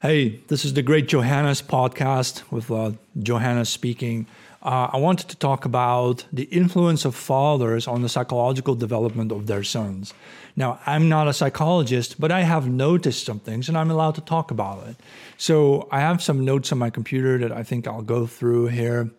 Hey, 0.00 0.42
this 0.46 0.64
is 0.64 0.74
the 0.74 0.82
Great 0.82 1.08
Johannes 1.08 1.60
podcast 1.60 2.48
with 2.52 2.70
uh, 2.70 2.92
Johannes 3.18 3.68
speaking. 3.68 4.28
Uh, 4.62 4.90
I 4.92 4.98
wanted 4.98 5.28
to 5.30 5.36
talk 5.36 5.64
about 5.64 6.24
the 6.32 6.44
influence 6.44 7.04
of 7.04 7.16
fathers 7.16 7.88
on 7.88 8.02
the 8.02 8.08
psychological 8.08 8.76
development 8.76 9.32
of 9.32 9.48
their 9.48 9.64
sons. 9.64 10.14
Now, 10.54 10.78
I'm 10.86 11.08
not 11.08 11.26
a 11.26 11.32
psychologist, 11.32 12.20
but 12.20 12.30
I 12.30 12.42
have 12.42 12.68
noticed 12.68 13.26
some 13.26 13.40
things 13.40 13.68
and 13.68 13.76
I'm 13.76 13.90
allowed 13.90 14.14
to 14.14 14.20
talk 14.20 14.52
about 14.52 14.86
it. 14.86 14.94
So 15.36 15.88
I 15.90 15.98
have 15.98 16.22
some 16.22 16.44
notes 16.44 16.70
on 16.70 16.78
my 16.78 16.90
computer 16.90 17.36
that 17.38 17.50
I 17.50 17.64
think 17.64 17.88
I'll 17.88 18.00
go 18.00 18.24
through 18.24 18.68
here. 18.68 19.10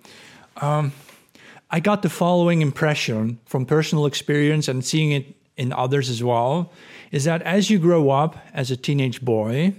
Um, 0.62 0.94
I 1.70 1.82
got 1.82 2.04
the 2.04 2.10
following 2.10 2.62
impression 2.62 3.40
from 3.46 3.66
personal 3.66 4.06
experience 4.06 4.70
and 4.70 4.86
seeing 4.86 5.12
it 5.12 5.36
in 5.58 5.74
others 5.74 6.10
as 6.10 6.24
well 6.24 6.72
is 7.12 7.26
that 7.26 7.42
as 7.42 7.70
you 7.70 7.80
grow 7.80 8.12
up 8.12 8.38
as 8.54 8.72
a 8.72 8.78
teenage 8.78 9.20
boy, 9.20 9.74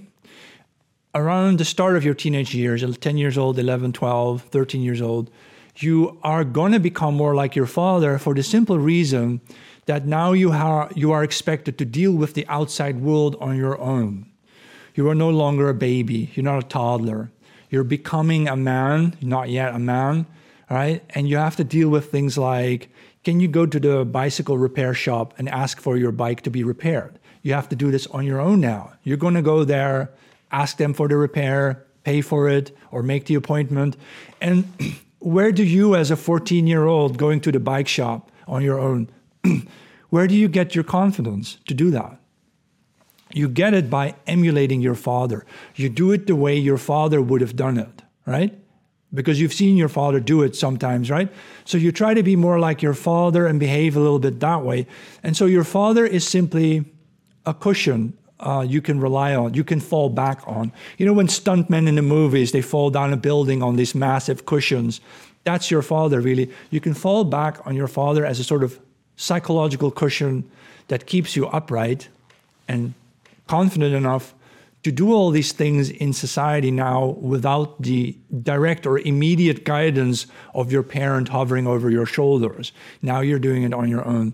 around 1.15 1.59
the 1.59 1.65
start 1.65 1.97
of 1.97 2.05
your 2.05 2.15
teenage 2.15 2.55
years, 2.55 2.85
10 2.99 3.19
years 3.19 3.37
old, 3.37 3.59
11, 3.59 3.93
12, 3.93 4.43
13 4.43 4.83
years 4.83 5.01
old, 5.03 5.31
you 5.77 6.19
are 6.23 6.45
going 6.45 6.73
to 6.73 6.81
become 6.81 7.15
more 7.15 7.35
like 7.35 7.57
your 7.57 7.67
father 7.67 8.19
for 8.19 8.35
the 8.35 8.43
simple 8.43 8.79
reason 8.79 9.41
that 9.87 10.07
now 10.07 10.33
you, 10.33 10.53
are 10.53 10.91
you 10.95 11.11
are 11.13 11.25
expected 11.25 11.79
to 11.79 11.85
deal 11.85 12.13
with 12.13 12.35
the 12.35 12.47
outside 12.49 13.01
world 13.01 13.37
on 13.41 13.57
your 13.57 13.81
own. 13.81 14.27
You 14.95 15.09
are 15.09 15.15
no 15.15 15.31
longer 15.31 15.69
a 15.69 15.75
baby, 15.75 16.31
you're 16.35 16.45
not 16.45 16.65
a 16.65 16.69
toddler. 16.69 17.31
You're 17.71 17.85
becoming 17.85 18.49
a 18.49 18.57
man, 18.57 19.17
not 19.21 19.49
yet 19.49 19.75
a 19.75 19.79
man, 19.79 20.27
right? 20.69 21.05
And 21.11 21.29
you 21.29 21.37
have 21.37 21.57
to 21.57 21.65
deal 21.65 21.89
with 21.89 22.11
things 22.11 22.37
like 22.37 22.91
can 23.23 23.39
you 23.39 23.49
go 23.49 23.67
to 23.67 23.79
the 23.79 24.05
bicycle 24.05 24.57
repair 24.57 24.95
shop 24.95 25.35
and 25.37 25.49
ask 25.49 25.79
for 25.79 25.97
your 25.97 26.11
bike 26.11 26.41
to 26.43 26.51
be 26.51 26.65
repaired? 26.65 27.19
You 27.43 27.53
have 27.53 27.69
to 27.69 27.77
do 27.77 27.91
this 27.91 28.07
on 28.09 28.25
your 28.25 28.41
own 28.41 28.61
now. 28.61 28.95
You're 29.05 29.19
going 29.19 29.35
to 29.35 29.43
go 29.43 29.63
there, 29.63 30.11
ask 30.53 30.77
them 30.77 30.95
for 30.95 31.09
the 31.09 31.17
repair, 31.17 31.87
pay 32.05 32.21
for 32.21 32.49
it, 32.49 32.77
or 32.91 33.03
make 33.03 33.27
the 33.27 33.35
appointment. 33.35 33.97
And 34.41 34.73
where 35.19 35.53
do 35.53 35.65
you, 35.65 35.95
as 35.95 36.11
a 36.11 36.17
14 36.17 36.67
year 36.67 36.87
old 36.87 37.19
going 37.19 37.41
to 37.41 37.53
the 37.53 37.61
bike 37.61 37.89
shop 37.89 38.31
on 38.47 38.63
your 38.63 38.79
own, 38.79 39.09
where 40.11 40.27
do 40.27 40.35
you 40.35 40.49
get 40.49 40.75
your 40.75 40.85
confidence 40.85 41.59
to 41.67 41.75
do 41.75 41.91
that? 41.91 42.19
You 43.33 43.49
get 43.49 43.75
it 43.75 43.89
by 43.89 44.15
emulating 44.27 44.81
your 44.81 44.97
father. 44.97 45.45
You 45.77 45.89
do 45.89 46.11
it 46.11 46.27
the 46.27 46.35
way 46.35 46.57
your 46.57 46.79
father 46.79 47.23
would 47.23 47.41
have 47.41 47.55
done 47.55 47.79
it, 47.79 48.03
right? 48.27 48.59
Because 49.15 49.41
you've 49.41 49.53
seen 49.53 49.77
your 49.77 49.89
father 49.89 50.19
do 50.21 50.43
it 50.43 50.57
sometimes, 50.57 51.11
right? 51.11 51.33
So 51.65 51.79
you 51.79 51.93
try 51.93 52.15
to 52.15 52.23
be 52.23 52.35
more 52.35 52.59
like 52.59 52.83
your 52.83 52.95
father 52.95 53.47
and 53.47 53.61
behave 53.61 53.97
a 53.97 54.01
little 54.01 54.19
bit 54.19 54.41
that 54.41 54.63
way. 54.63 54.87
And 55.23 55.37
so 55.37 55.47
your 55.47 55.65
father 55.65 56.05
is 56.05 56.27
simply 56.27 56.85
a 57.47 57.55
cushion 57.55 58.17
uh, 58.41 58.65
you 58.67 58.81
can 58.81 59.01
rely 59.01 59.35
on, 59.35 59.55
you 59.55 59.65
can 59.65 59.81
fall 59.81 60.09
back 60.09 60.43
on. 60.47 60.73
You 60.99 61.07
know, 61.07 61.13
when 61.13 61.29
stuntmen 61.29 61.87
in 61.87 61.95
the 61.95 62.03
movies, 62.03 62.53
they 62.53 62.63
fall 62.63 62.91
down 62.91 63.13
a 63.13 63.17
building 63.17 63.63
on 63.63 63.77
these 63.77 63.95
massive 63.95 64.47
cushions. 64.47 65.01
That's 65.45 65.71
your 65.71 65.83
father, 65.83 66.21
really. 66.21 66.51
You 66.71 66.81
can 66.81 66.95
fall 66.95 67.25
back 67.25 67.67
on 67.67 67.75
your 67.75 67.89
father 67.89 68.27
as 68.27 68.41
a 68.41 68.45
sort 68.45 68.63
of 68.63 68.79
psychological 69.17 69.91
cushion 69.91 70.51
that 70.89 71.07
keeps 71.07 71.37
you 71.37 71.47
upright 71.49 72.09
and 72.67 72.95
confident 73.47 73.95
enough 73.95 74.35
to 74.83 74.91
do 74.91 75.13
all 75.13 75.31
these 75.31 75.53
things 75.53 75.91
in 75.91 76.13
society 76.13 76.71
now 76.71 77.07
without 77.21 77.81
the 77.83 78.17
direct 78.43 78.87
or 78.87 78.99
immediate 78.99 79.65
guidance 79.65 80.27
of 80.55 80.73
your 80.73 80.83
parent 80.83 81.29
hovering 81.29 81.67
over 81.67 81.91
your 81.91 82.07
shoulders. 82.07 82.73
Now 83.03 83.21
you're 83.21 83.39
doing 83.39 83.63
it 83.63 83.75
on 83.75 83.89
your 83.89 84.07
own. 84.07 84.33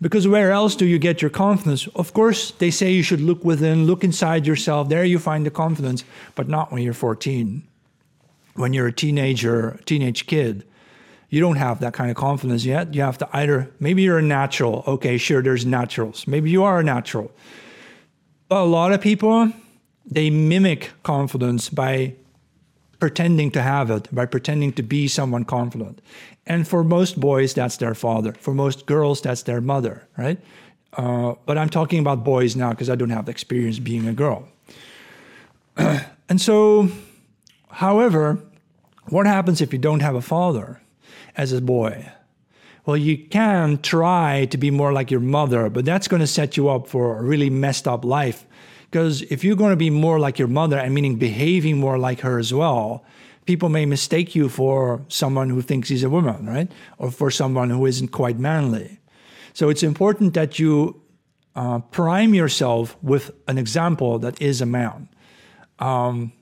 Because 0.00 0.28
where 0.28 0.52
else 0.52 0.76
do 0.76 0.86
you 0.86 0.98
get 0.98 1.20
your 1.20 1.30
confidence? 1.30 1.88
Of 1.88 2.12
course, 2.12 2.52
they 2.52 2.70
say 2.70 2.92
you 2.92 3.02
should 3.02 3.20
look 3.20 3.44
within, 3.44 3.86
look 3.86 4.04
inside 4.04 4.46
yourself. 4.46 4.88
There 4.88 5.04
you 5.04 5.18
find 5.18 5.44
the 5.44 5.50
confidence, 5.50 6.04
but 6.36 6.48
not 6.48 6.70
when 6.70 6.82
you're 6.82 6.92
14. 6.92 7.66
When 8.54 8.72
you're 8.72 8.86
a 8.86 8.92
teenager, 8.92 9.80
teenage 9.86 10.26
kid, 10.26 10.64
you 11.30 11.40
don't 11.40 11.56
have 11.56 11.80
that 11.80 11.92
kind 11.92 12.10
of 12.10 12.16
confidence 12.16 12.64
yet. 12.64 12.94
You 12.94 13.02
have 13.02 13.18
to 13.18 13.28
either, 13.32 13.70
maybe 13.80 14.02
you're 14.02 14.18
a 14.18 14.22
natural. 14.22 14.84
Okay, 14.86 15.18
sure, 15.18 15.42
there's 15.42 15.66
naturals. 15.66 16.26
Maybe 16.26 16.50
you 16.50 16.62
are 16.62 16.80
a 16.80 16.84
natural. 16.84 17.30
But 18.48 18.62
a 18.62 18.64
lot 18.64 18.92
of 18.92 19.00
people, 19.00 19.52
they 20.06 20.30
mimic 20.30 20.90
confidence 21.02 21.68
by 21.68 22.14
pretending 22.98 23.50
to 23.52 23.62
have 23.62 23.90
it, 23.90 24.12
by 24.12 24.26
pretending 24.26 24.72
to 24.72 24.82
be 24.82 25.06
someone 25.06 25.44
confident. 25.44 26.00
And 26.48 26.66
for 26.66 26.82
most 26.82 27.20
boys, 27.20 27.52
that's 27.52 27.76
their 27.76 27.94
father. 27.94 28.32
For 28.32 28.54
most 28.54 28.86
girls, 28.86 29.20
that's 29.20 29.42
their 29.42 29.60
mother, 29.60 30.08
right? 30.16 30.38
Uh, 30.94 31.34
but 31.44 31.58
I'm 31.58 31.68
talking 31.68 32.00
about 32.00 32.24
boys 32.24 32.56
now 32.56 32.70
because 32.70 32.88
I 32.88 32.96
don't 32.96 33.10
have 33.10 33.26
the 33.26 33.30
experience 33.30 33.78
being 33.78 34.08
a 34.08 34.14
girl. 34.14 34.48
and 35.76 36.40
so, 36.40 36.88
however, 37.70 38.40
what 39.10 39.26
happens 39.26 39.60
if 39.60 39.72
you 39.74 39.78
don't 39.78 40.00
have 40.00 40.14
a 40.14 40.22
father 40.22 40.80
as 41.36 41.52
a 41.52 41.60
boy? 41.60 42.10
Well, 42.86 42.96
you 42.96 43.18
can 43.18 43.78
try 43.82 44.46
to 44.46 44.56
be 44.56 44.70
more 44.70 44.94
like 44.94 45.10
your 45.10 45.20
mother, 45.20 45.68
but 45.68 45.84
that's 45.84 46.08
going 46.08 46.20
to 46.20 46.26
set 46.26 46.56
you 46.56 46.70
up 46.70 46.88
for 46.88 47.18
a 47.18 47.22
really 47.22 47.50
messed 47.50 47.86
up 47.86 48.02
life 48.02 48.46
because 48.90 49.20
if 49.22 49.44
you're 49.44 49.56
going 49.56 49.72
to 49.72 49.76
be 49.76 49.90
more 49.90 50.18
like 50.18 50.38
your 50.38 50.48
mother, 50.48 50.78
and 50.78 50.94
meaning 50.94 51.16
behaving 51.16 51.78
more 51.78 51.98
like 51.98 52.20
her 52.20 52.38
as 52.38 52.54
well, 52.54 53.04
people 53.48 53.70
may 53.70 53.86
mistake 53.86 54.34
you 54.34 54.46
for 54.46 55.00
someone 55.08 55.48
who 55.48 55.62
thinks 55.62 55.88
he's 55.88 56.04
a 56.04 56.10
woman, 56.10 56.44
right? 56.44 56.70
Or 56.98 57.10
for 57.10 57.30
someone 57.30 57.70
who 57.70 57.86
isn't 57.86 58.08
quite 58.08 58.38
manly. 58.38 59.00
So 59.54 59.70
it's 59.70 59.82
important 59.82 60.34
that 60.34 60.58
you 60.58 61.00
uh, 61.56 61.78
prime 61.78 62.34
yourself 62.34 62.94
with 63.02 63.30
an 63.46 63.56
example 63.56 64.18
that 64.18 64.38
is 64.42 64.60
a 64.60 64.66
man. 64.66 65.08
Um, 65.78 66.32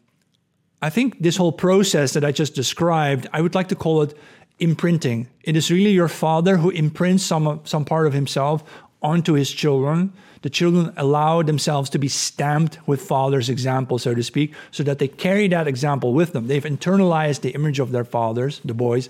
I 0.83 0.91
think 0.91 1.23
this 1.23 1.37
whole 1.37 1.53
process 1.53 2.13
that 2.15 2.25
I 2.25 2.33
just 2.33 2.57
described, 2.57 3.29
I 3.33 3.41
would 3.41 3.55
like 3.55 3.69
to 3.69 3.77
call 3.77 4.03
it 4.03 4.13
imprinting. 4.59 5.29
It 5.45 5.55
is 5.57 5.71
really 5.71 5.93
your 5.93 6.09
father 6.09 6.57
who 6.57 6.71
imprints 6.71 7.23
some, 7.23 7.61
some 7.63 7.85
part 7.85 8.09
of 8.09 8.15
himself 8.15 8.65
onto 9.01 9.35
his 9.35 9.53
children. 9.53 10.13
The 10.43 10.51
children 10.51 10.93
allow 10.97 11.43
themselves 11.43 11.91
to 11.91 11.99
be 11.99 12.09
stamped 12.09 12.79
with 12.87 13.01
father's 13.01 13.49
example, 13.49 13.99
so 13.99 14.15
to 14.15 14.23
speak, 14.23 14.55
so 14.71 14.83
that 14.83 14.99
they 14.99 15.09
carry 15.09 15.49
that 15.49 15.67
example 15.67 16.13
with 16.13 16.33
them. 16.33 16.47
They've 16.47 16.63
internalized 16.63 17.41
the 17.41 17.51
image 17.51 17.79
of 17.79 17.91
their 17.91 18.05
fathers, 18.05 18.61
the 18.65 18.75
boys, 18.75 19.09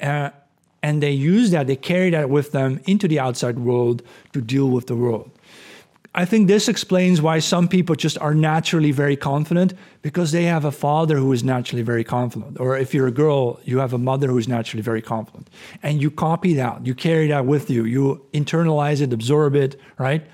uh, 0.00 0.30
and 0.82 1.02
they 1.02 1.12
use 1.12 1.50
that, 1.52 1.66
they 1.66 1.76
carry 1.76 2.10
that 2.10 2.28
with 2.28 2.52
them 2.52 2.80
into 2.86 3.08
the 3.08 3.18
outside 3.18 3.58
world 3.58 4.02
to 4.34 4.42
deal 4.42 4.68
with 4.68 4.86
the 4.86 4.94
world. 4.94 5.30
I 6.16 6.24
think 6.24 6.46
this 6.46 6.68
explains 6.68 7.20
why 7.20 7.40
some 7.40 7.66
people 7.66 7.96
just 7.96 8.18
are 8.18 8.34
naturally 8.34 8.92
very 8.92 9.16
confident 9.16 9.74
because 10.02 10.30
they 10.30 10.44
have 10.44 10.64
a 10.64 10.70
father 10.70 11.16
who 11.16 11.32
is 11.32 11.42
naturally 11.42 11.82
very 11.82 12.04
confident. 12.04 12.60
Or 12.60 12.78
if 12.78 12.94
you're 12.94 13.08
a 13.08 13.12
girl, 13.12 13.58
you 13.64 13.78
have 13.78 13.92
a 13.92 13.98
mother 13.98 14.28
who 14.28 14.38
is 14.38 14.46
naturally 14.46 14.82
very 14.82 15.02
confident. 15.02 15.50
And 15.82 16.00
you 16.00 16.12
copy 16.12 16.54
that, 16.54 16.86
you 16.86 16.94
carry 16.94 17.26
that 17.28 17.46
with 17.46 17.68
you, 17.68 17.84
you 17.84 18.24
internalize 18.32 19.00
it, 19.00 19.12
absorb 19.12 19.56
it, 19.56 19.80
right? 19.98 20.24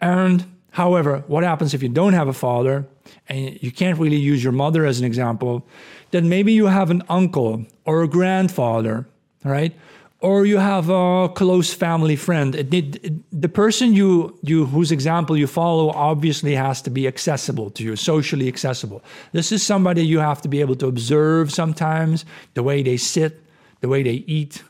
And 0.00 0.44
however, 0.70 1.24
what 1.26 1.44
happens 1.44 1.74
if 1.74 1.82
you 1.82 1.88
don't 1.88 2.12
have 2.12 2.28
a 2.28 2.32
father 2.32 2.86
and 3.28 3.60
you 3.62 3.72
can't 3.72 3.98
really 3.98 4.16
use 4.16 4.42
your 4.42 4.52
mother 4.52 4.84
as 4.86 4.98
an 4.98 5.04
example? 5.04 5.66
Then 6.10 6.28
maybe 6.28 6.52
you 6.52 6.66
have 6.66 6.90
an 6.90 7.02
uncle 7.08 7.66
or 7.84 8.02
a 8.02 8.08
grandfather, 8.08 9.06
right? 9.44 9.74
or 10.20 10.44
you 10.44 10.58
have 10.58 10.88
a 10.88 11.28
close 11.28 11.72
family 11.72 12.16
friend. 12.16 12.54
It, 12.54 12.74
it, 12.74 13.04
it, 13.04 13.40
the 13.40 13.48
person 13.48 13.94
you 13.94 14.36
you 14.42 14.66
whose 14.66 14.90
example 14.90 15.36
you 15.36 15.46
follow 15.46 15.90
obviously 15.90 16.54
has 16.54 16.82
to 16.82 16.90
be 16.90 17.06
accessible 17.06 17.70
to 17.70 17.84
you, 17.84 17.96
socially 17.96 18.48
accessible. 18.48 19.02
This 19.32 19.52
is 19.52 19.64
somebody 19.64 20.04
you 20.04 20.18
have 20.18 20.42
to 20.42 20.48
be 20.48 20.60
able 20.60 20.74
to 20.76 20.86
observe 20.86 21.52
sometimes 21.52 22.24
the 22.54 22.62
way 22.62 22.82
they 22.82 22.96
sit, 22.96 23.40
the 23.80 23.88
way 23.88 24.02
they 24.02 24.24
eat, 24.26 24.62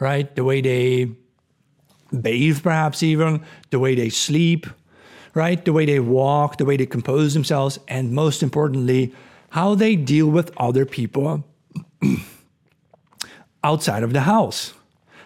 right? 0.00 0.34
The 0.34 0.44
way 0.44 0.60
they 0.60 1.12
bathe, 2.18 2.62
perhaps 2.62 3.02
even 3.02 3.44
the 3.70 3.78
way 3.78 3.94
they 3.94 4.08
sleep, 4.08 4.66
right? 5.34 5.64
The 5.64 5.72
way 5.72 5.86
they 5.86 6.00
walk, 6.00 6.58
the 6.58 6.64
way 6.64 6.76
they 6.76 6.86
compose 6.86 7.34
themselves, 7.34 7.78
and 7.88 8.12
most 8.12 8.42
importantly, 8.42 9.14
how 9.50 9.74
they 9.74 9.96
deal 9.96 10.28
with 10.28 10.52
other 10.56 10.84
people 10.84 11.44
outside 13.64 14.02
of 14.02 14.12
the 14.12 14.22
house 14.22 14.74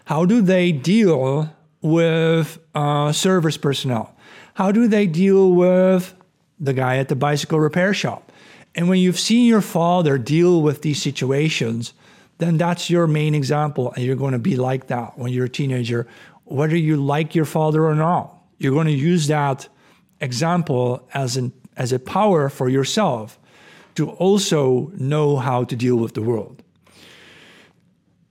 how 0.04 0.24
do 0.24 0.42
they 0.42 0.70
deal 0.72 1.50
with 1.80 2.58
uh, 2.74 3.12
service 3.12 3.56
personnel? 3.56 4.14
How 4.54 4.70
do 4.70 4.86
they 4.86 5.06
deal 5.06 5.52
with 5.52 6.14
the 6.60 6.72
guy 6.72 6.98
at 6.98 7.08
the 7.08 7.16
bicycle 7.16 7.58
repair 7.58 7.94
shop? 7.94 8.30
And 8.74 8.88
when 8.88 8.98
you've 8.98 9.18
seen 9.18 9.46
your 9.46 9.60
father 9.60 10.18
deal 10.18 10.60
with 10.60 10.82
these 10.82 11.00
situations, 11.00 11.94
then 12.38 12.58
that's 12.58 12.90
your 12.90 13.06
main 13.06 13.34
example. 13.34 13.92
And 13.92 14.04
you're 14.04 14.16
going 14.16 14.32
to 14.32 14.38
be 14.38 14.56
like 14.56 14.88
that 14.88 15.18
when 15.18 15.32
you're 15.32 15.46
a 15.46 15.50
teenager, 15.50 16.06
whether 16.44 16.76
you 16.76 16.96
like 16.96 17.34
your 17.34 17.44
father 17.44 17.84
or 17.84 17.94
not. 17.94 18.36
You're 18.58 18.72
going 18.72 18.86
to 18.86 18.92
use 18.92 19.26
that 19.28 19.68
example 20.20 21.08
as, 21.12 21.36
an, 21.36 21.52
as 21.76 21.92
a 21.92 21.98
power 21.98 22.48
for 22.48 22.68
yourself 22.68 23.38
to 23.94 24.10
also 24.10 24.90
know 24.94 25.36
how 25.36 25.64
to 25.64 25.76
deal 25.76 25.96
with 25.96 26.14
the 26.14 26.22
world. 26.22 26.62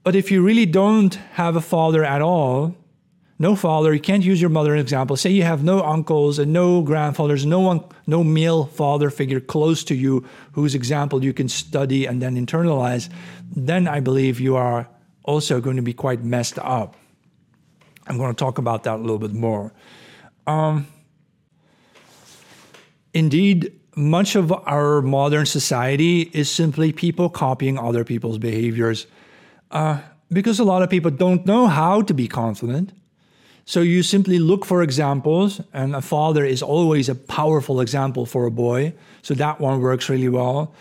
But 0.02 0.14
if 0.14 0.30
you 0.30 0.42
really 0.42 0.66
don't 0.66 1.14
have 1.32 1.56
a 1.56 1.60
father 1.60 2.04
at 2.04 2.20
all, 2.20 2.76
no 3.38 3.56
father, 3.56 3.92
you 3.92 4.00
can't 4.00 4.22
use 4.22 4.40
your 4.40 4.50
mother 4.50 4.74
as 4.74 4.78
an 4.78 4.80
example. 4.80 5.16
Say 5.16 5.30
you 5.30 5.42
have 5.42 5.64
no 5.64 5.82
uncles 5.82 6.38
and 6.38 6.52
no 6.52 6.82
grandfathers, 6.82 7.44
no 7.44 7.60
one, 7.60 7.84
no 8.06 8.22
male 8.22 8.66
father 8.66 9.10
figure 9.10 9.40
close 9.40 9.82
to 9.84 9.94
you 9.94 10.24
whose 10.52 10.74
example 10.74 11.24
you 11.24 11.32
can 11.32 11.48
study 11.48 12.06
and 12.06 12.22
then 12.22 12.36
internalize. 12.36 13.08
Then 13.56 13.88
I 13.88 14.00
believe 14.00 14.40
you 14.40 14.56
are 14.56 14.88
also 15.24 15.60
going 15.60 15.76
to 15.76 15.82
be 15.82 15.94
quite 15.94 16.22
messed 16.22 16.58
up. 16.60 16.96
I'm 18.06 18.18
going 18.18 18.30
to 18.30 18.38
talk 18.38 18.58
about 18.58 18.84
that 18.84 18.96
a 18.96 19.02
little 19.02 19.18
bit 19.18 19.32
more. 19.32 19.72
Um, 20.46 20.86
indeed, 23.12 23.72
much 23.96 24.34
of 24.34 24.52
our 24.52 25.00
modern 25.02 25.46
society 25.46 26.22
is 26.32 26.50
simply 26.50 26.92
people 26.92 27.28
copying 27.28 27.78
other 27.78 28.04
people's 28.04 28.38
behaviors 28.38 29.06
uh, 29.70 30.00
because 30.32 30.58
a 30.58 30.64
lot 30.64 30.82
of 30.82 30.90
people 30.90 31.10
don't 31.10 31.46
know 31.46 31.66
how 31.66 32.02
to 32.02 32.14
be 32.14 32.28
confident. 32.28 32.92
So 33.66 33.80
you 33.80 34.02
simply 34.02 34.38
look 34.38 34.66
for 34.66 34.82
examples, 34.82 35.60
and 35.72 35.94
a 35.94 36.02
father 36.02 36.44
is 36.44 36.62
always 36.62 37.08
a 37.08 37.14
powerful 37.14 37.80
example 37.80 38.26
for 38.26 38.44
a 38.44 38.50
boy. 38.50 38.92
So 39.22 39.32
that 39.34 39.58
one 39.58 39.80
works 39.80 40.10
really 40.10 40.28
well. 40.28 40.74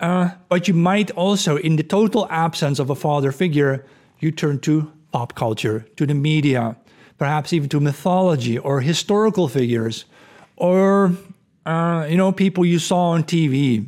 Uh, 0.00 0.30
but 0.48 0.66
you 0.66 0.74
might 0.74 1.12
also, 1.12 1.56
in 1.56 1.76
the 1.76 1.84
total 1.84 2.26
absence 2.30 2.80
of 2.80 2.90
a 2.90 2.96
father 2.96 3.30
figure, 3.30 3.86
you 4.18 4.32
turn 4.32 4.58
to 4.60 4.90
pop 5.14 5.36
culture, 5.36 5.86
to 5.94 6.04
the 6.04 6.12
media, 6.12 6.76
perhaps 7.18 7.52
even 7.52 7.68
to 7.68 7.78
mythology 7.78 8.58
or 8.58 8.80
historical 8.80 9.46
figures, 9.46 10.06
or 10.56 11.12
uh, 11.66 12.04
you 12.10 12.16
know 12.16 12.32
people 12.32 12.64
you 12.64 12.80
saw 12.80 13.10
on 13.10 13.22
TV, 13.22 13.86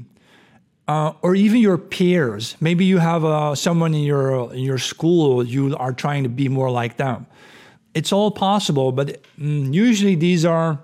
uh, 0.86 1.12
or 1.22 1.34
even 1.34 1.60
your 1.60 1.78
peers. 1.78 2.56
Maybe 2.60 2.84
you 2.84 2.98
have 2.98 3.24
uh, 3.24 3.56
someone 3.56 3.92
in 3.92 4.04
your 4.04 4.54
in 4.54 4.60
your 4.60 4.78
school 4.78 5.44
you 5.44 5.76
are 5.76 5.92
trying 5.92 6.22
to 6.22 6.28
be 6.28 6.48
more 6.48 6.70
like 6.70 6.96
them. 6.96 7.26
It's 7.92 8.12
all 8.12 8.30
possible, 8.30 8.92
but 8.92 9.20
mm, 9.36 9.74
usually 9.74 10.14
these 10.14 10.44
are 10.44 10.78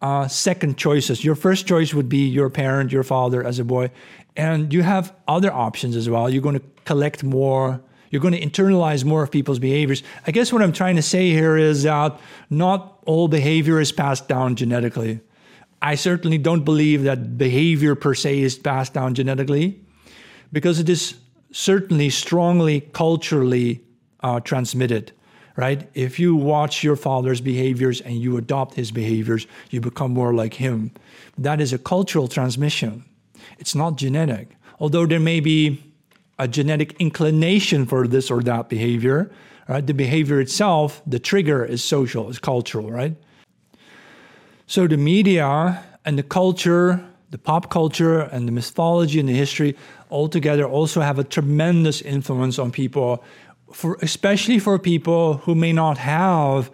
uh, 0.00 0.26
second 0.26 0.78
choices. 0.78 1.22
Your 1.22 1.34
first 1.34 1.66
choice 1.66 1.92
would 1.92 2.08
be 2.08 2.26
your 2.26 2.48
parent, 2.48 2.92
your 2.92 3.04
father 3.04 3.44
as 3.44 3.58
a 3.58 3.64
boy, 3.64 3.90
and 4.36 4.72
you 4.72 4.82
have 4.82 5.12
other 5.28 5.52
options 5.52 5.96
as 5.96 6.08
well. 6.08 6.30
You're 6.30 6.46
going 6.48 6.60
to 6.60 6.66
collect 6.86 7.22
more 7.22 7.82
you're 8.10 8.22
going 8.22 8.34
to 8.34 8.40
internalize 8.40 9.04
more 9.04 9.22
of 9.22 9.30
people's 9.30 9.58
behaviors. 9.58 10.02
I 10.26 10.30
guess 10.30 10.52
what 10.52 10.62
I'm 10.62 10.72
trying 10.72 10.96
to 10.96 11.02
say 11.02 11.30
here 11.30 11.56
is 11.56 11.82
that 11.82 12.18
not 12.50 12.98
all 13.06 13.28
behavior 13.28 13.80
is 13.80 13.92
passed 13.92 14.28
down 14.28 14.56
genetically. 14.56 15.20
I 15.82 15.94
certainly 15.94 16.38
don't 16.38 16.64
believe 16.64 17.02
that 17.04 17.36
behavior 17.36 17.94
per 17.94 18.14
se 18.14 18.40
is 18.40 18.58
passed 18.58 18.94
down 18.94 19.14
genetically 19.14 19.80
because 20.52 20.78
it 20.78 20.88
is 20.88 21.16
certainly 21.52 22.10
strongly 22.10 22.80
culturally 22.92 23.82
uh, 24.20 24.40
transmitted, 24.40 25.12
right? 25.56 25.88
If 25.94 26.18
you 26.18 26.34
watch 26.34 26.82
your 26.82 26.96
father's 26.96 27.40
behaviors 27.40 28.00
and 28.00 28.16
you 28.16 28.36
adopt 28.36 28.74
his 28.74 28.90
behaviors, 28.90 29.46
you 29.70 29.80
become 29.80 30.12
more 30.12 30.34
like 30.34 30.54
him. 30.54 30.92
That 31.38 31.60
is 31.60 31.72
a 31.72 31.78
cultural 31.78 32.28
transmission. 32.28 33.04
It's 33.58 33.74
not 33.74 33.96
genetic. 33.96 34.56
Although 34.80 35.06
there 35.06 35.20
may 35.20 35.40
be 35.40 35.82
a 36.38 36.46
genetic 36.46 36.94
inclination 36.98 37.86
for 37.86 38.06
this 38.06 38.30
or 38.30 38.42
that 38.42 38.68
behavior. 38.68 39.30
Right? 39.68 39.84
The 39.84 39.94
behavior 39.94 40.40
itself, 40.40 41.02
the 41.06 41.18
trigger 41.18 41.64
is 41.64 41.82
social, 41.82 42.30
is 42.30 42.38
cultural, 42.38 42.90
right? 42.90 43.16
So 44.68 44.86
the 44.86 44.96
media 44.96 45.82
and 46.04 46.16
the 46.16 46.22
culture, 46.22 47.04
the 47.30 47.38
pop 47.38 47.68
culture 47.70 48.20
and 48.20 48.46
the 48.46 48.52
mythology 48.52 49.18
and 49.18 49.28
the 49.28 49.34
history 49.34 49.76
altogether 50.10 50.64
also 50.64 51.00
have 51.00 51.18
a 51.18 51.24
tremendous 51.24 52.00
influence 52.00 52.60
on 52.60 52.70
people, 52.70 53.24
for 53.72 53.98
especially 54.02 54.60
for 54.60 54.78
people 54.78 55.38
who 55.38 55.54
may 55.54 55.72
not 55.72 55.98
have 55.98 56.70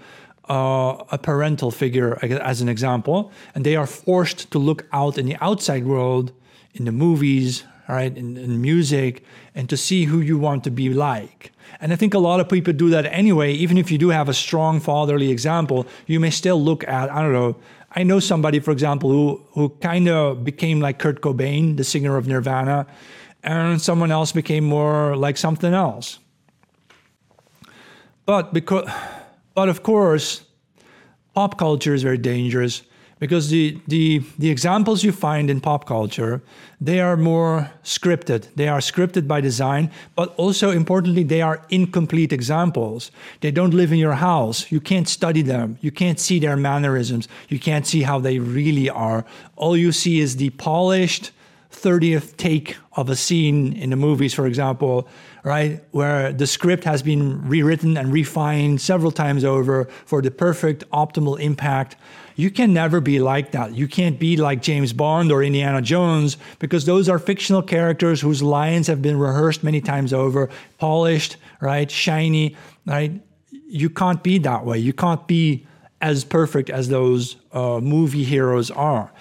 uh, 0.51 1.03
a 1.11 1.19
parental 1.19 1.71
figure, 1.71 2.19
as 2.23 2.61
an 2.61 2.69
example, 2.69 3.33
and 3.55 3.65
they 3.65 3.77
are 3.77 3.87
forced 3.87 4.51
to 4.51 4.59
look 4.59 4.87
out 4.93 5.17
in 5.17 5.25
the 5.27 5.37
outside 5.41 5.87
world, 5.87 6.33
in 6.75 6.85
the 6.85 6.93
movies, 6.93 7.65
right, 7.93 8.17
in, 8.17 8.37
in 8.37 8.61
music, 8.61 9.25
and 9.55 9.69
to 9.69 9.77
see 9.77 10.05
who 10.05 10.21
you 10.21 10.39
want 10.39 10.65
to 10.65 10.71
be 10.71 10.89
like. 10.89 11.53
And 11.81 11.93
I 11.93 11.97
think 11.97 12.15
a 12.15 12.19
lot 12.19 12.41
of 12.41 12.49
people 12.49 12.73
do 12.73 12.91
that 12.91 13.07
anyway. 13.07 13.53
Even 13.53 13.79
if 13.79 13.91
you 13.91 13.99
do 13.99 14.11
have 14.11 14.29
a 14.29 14.35
strong 14.35 14.81
fatherly 14.81 15.31
example, 15.31 15.87
you 16.07 16.21
may 16.21 16.31
still 16.31 16.63
look 16.63 16.87
at, 16.89 17.11
I 17.11 17.23
don't 17.23 17.33
know, 17.33 17.57
I 17.93 18.03
know 18.03 18.21
somebody, 18.21 18.61
for 18.61 18.71
example, 18.71 19.11
who, 19.11 19.43
who 19.53 19.69
kind 19.81 20.09
of 20.09 20.45
became 20.45 20.81
like 20.81 20.99
Kurt 20.99 21.21
Cobain, 21.21 21.77
the 21.77 21.85
singer 21.85 22.17
of 22.17 22.27
Nirvana, 22.27 22.87
and 23.43 23.81
someone 23.81 24.11
else 24.11 24.33
became 24.33 24.65
more 24.65 25.17
like 25.17 25.37
something 25.37 25.75
else. 25.75 26.19
But 28.25 28.55
because, 28.55 28.89
but 29.55 29.69
of 29.69 29.83
course, 29.83 30.45
pop 31.35 31.59
culture 31.59 31.95
is 31.95 32.03
very 32.03 32.19
dangerous 32.19 32.83
because 33.23 33.51
the, 33.51 33.81
the, 33.87 34.21
the 34.37 34.51
examples 34.51 35.05
you 35.05 35.13
find 35.13 35.49
in 35.49 35.61
pop 35.61 35.87
culture 35.87 36.43
they 36.81 36.99
are 36.99 37.17
more 37.17 37.71
scripted. 37.85 38.49
They 38.57 38.67
are 38.67 38.81
scripted 38.81 39.29
by 39.29 39.41
design 39.41 39.93
but 40.17 40.35
also 40.37 40.73
importantly 40.73 41.23
they 41.23 41.41
are 41.41 41.65
incomplete 41.69 42.33
examples. 42.33 43.13
They 43.41 43.53
don't 43.53 43.75
live 43.75 43.93
in 43.93 44.01
your 44.01 44.15
house. 44.15 44.73
You 44.73 44.81
can't 44.81 45.09
study 45.09 45.43
them. 45.43 45.79
You 45.81 45.93
can't 45.93 46.19
see 46.19 46.41
their 46.41 46.57
mannerisms. 46.57 47.29
You 47.49 47.61
can't 47.61 47.87
see 47.87 48.03
how 48.03 48.19
they 48.19 48.41
really 48.41 48.91
are. 48.91 49.25
All 49.55 49.77
you 49.77 49.93
see 49.93 50.19
is 50.19 50.39
the 50.39 50.51
polished 50.51 51.31
30th 51.73 52.37
take 52.37 52.77
of 52.93 53.09
a 53.09 53.17
scene 53.17 53.73
in 53.73 53.91
the 53.91 53.97
movies 53.97 54.35
for 54.35 54.47
example 54.47 55.09
right 55.43 55.83
where 55.91 56.33
the 56.33 56.47
script 56.47 56.85
has 56.85 57.03
been 57.03 57.43
rewritten 57.49 57.97
and 57.97 58.13
refined 58.13 58.81
several 58.81 59.11
times 59.11 59.43
over 59.45 59.85
for 60.05 60.23
the 60.23 60.31
perfect 60.31 60.89
optimal 60.91 61.41
impact 61.41 61.97
you 62.37 62.51
can 62.51 62.73
never 62.73 63.01
be 63.01 63.19
like 63.19 63.53
that. 63.53 63.75
You 63.75 63.87
can't 63.89 64.19
be 64.19 64.37
like 64.37 64.63
James 64.63 64.93
Bond 64.93 65.31
or 65.31 65.43
Indiana 65.43 65.83
Jones 65.83 66.37
because 66.59 66.85
those 66.85 67.09
are 67.09 67.19
fictional 67.19 67.63
characters 67.63 68.21
whose 68.21 68.43
lines 68.43 68.87
have 68.87 69.03
been 69.03 69.19
rehearsed 69.19 69.63
many 69.63 69.81
times 69.81 70.13
over, 70.13 70.49
polished, 70.79 71.37
right, 71.61 71.91
shiny, 71.91 72.57
right? 72.87 73.13
You 73.51 73.91
can't 73.91 74.23
be 74.23 74.39
that 74.39 74.65
way. 74.65 74.79
You 74.79 74.93
can't 74.93 75.27
be 75.27 75.67
as 76.01 76.25
perfect 76.25 76.71
as 76.71 76.89
those 76.89 77.37
uh, 77.53 77.81
movie 77.81 78.25
heroes 78.25 78.71
are. 78.71 79.13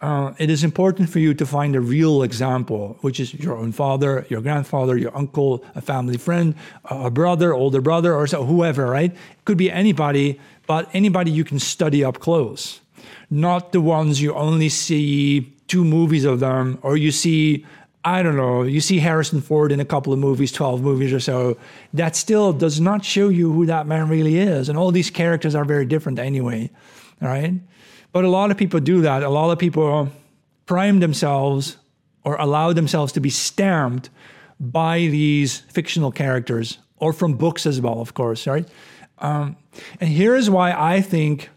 Uh, 0.00 0.32
it 0.38 0.48
is 0.48 0.64
important 0.64 1.10
for 1.10 1.18
you 1.18 1.34
to 1.34 1.44
find 1.44 1.76
a 1.76 1.80
real 1.80 2.22
example, 2.22 2.96
which 3.02 3.20
is 3.20 3.34
your 3.34 3.54
own 3.54 3.70
father, 3.70 4.24
your 4.30 4.40
grandfather, 4.40 4.96
your 4.96 5.14
uncle, 5.14 5.62
a 5.74 5.80
family 5.82 6.16
friend, 6.16 6.54
a 6.86 7.10
brother, 7.10 7.52
older 7.52 7.82
brother, 7.82 8.14
or 8.14 8.26
so, 8.26 8.44
whoever, 8.44 8.86
right? 8.86 9.12
It 9.12 9.44
could 9.44 9.58
be 9.58 9.70
anybody 9.70 10.40
but 10.70 10.88
anybody 10.94 11.32
you 11.32 11.42
can 11.42 11.58
study 11.58 12.04
up 12.04 12.20
close, 12.20 12.80
not 13.28 13.72
the 13.72 13.80
ones 13.80 14.22
you 14.22 14.32
only 14.34 14.68
see 14.68 15.52
two 15.66 15.84
movies 15.84 16.24
of 16.24 16.38
them, 16.38 16.78
or 16.82 16.96
you 16.96 17.10
see, 17.10 17.66
I 18.04 18.22
don't 18.22 18.36
know, 18.36 18.62
you 18.62 18.80
see 18.80 19.00
Harrison 19.00 19.40
Ford 19.40 19.72
in 19.72 19.80
a 19.80 19.84
couple 19.84 20.12
of 20.12 20.20
movies, 20.20 20.52
12 20.52 20.80
movies 20.80 21.12
or 21.12 21.18
so. 21.18 21.56
That 21.92 22.14
still 22.14 22.52
does 22.52 22.80
not 22.80 23.04
show 23.04 23.30
you 23.30 23.52
who 23.52 23.66
that 23.66 23.88
man 23.88 24.08
really 24.08 24.38
is. 24.38 24.68
And 24.68 24.78
all 24.78 24.92
these 24.92 25.10
characters 25.10 25.56
are 25.56 25.64
very 25.64 25.86
different 25.86 26.20
anyway, 26.20 26.70
right? 27.20 27.54
But 28.12 28.24
a 28.24 28.28
lot 28.28 28.50
of 28.50 28.56
people 28.56 28.80
do 28.80 29.02
that. 29.02 29.22
A 29.22 29.28
lot 29.28 29.50
of 29.50 29.58
people 29.58 30.10
prime 30.66 31.00
themselves 31.00 31.76
or 32.24 32.36
allow 32.36 32.72
themselves 32.72 33.12
to 33.12 33.20
be 33.20 33.30
stamped 33.30 34.10
by 34.58 34.98
these 34.98 35.58
fictional 35.58 36.12
characters 36.12 36.78
or 36.96 37.12
from 37.12 37.34
books 37.34 37.66
as 37.66 37.80
well, 37.80 38.00
of 38.00 38.14
course, 38.14 38.46
right? 38.46 38.68
Um, 39.18 39.56
and 40.00 40.10
here 40.10 40.36
is 40.36 40.50
why 40.50 40.72
I 40.72 41.00
think 41.00 41.48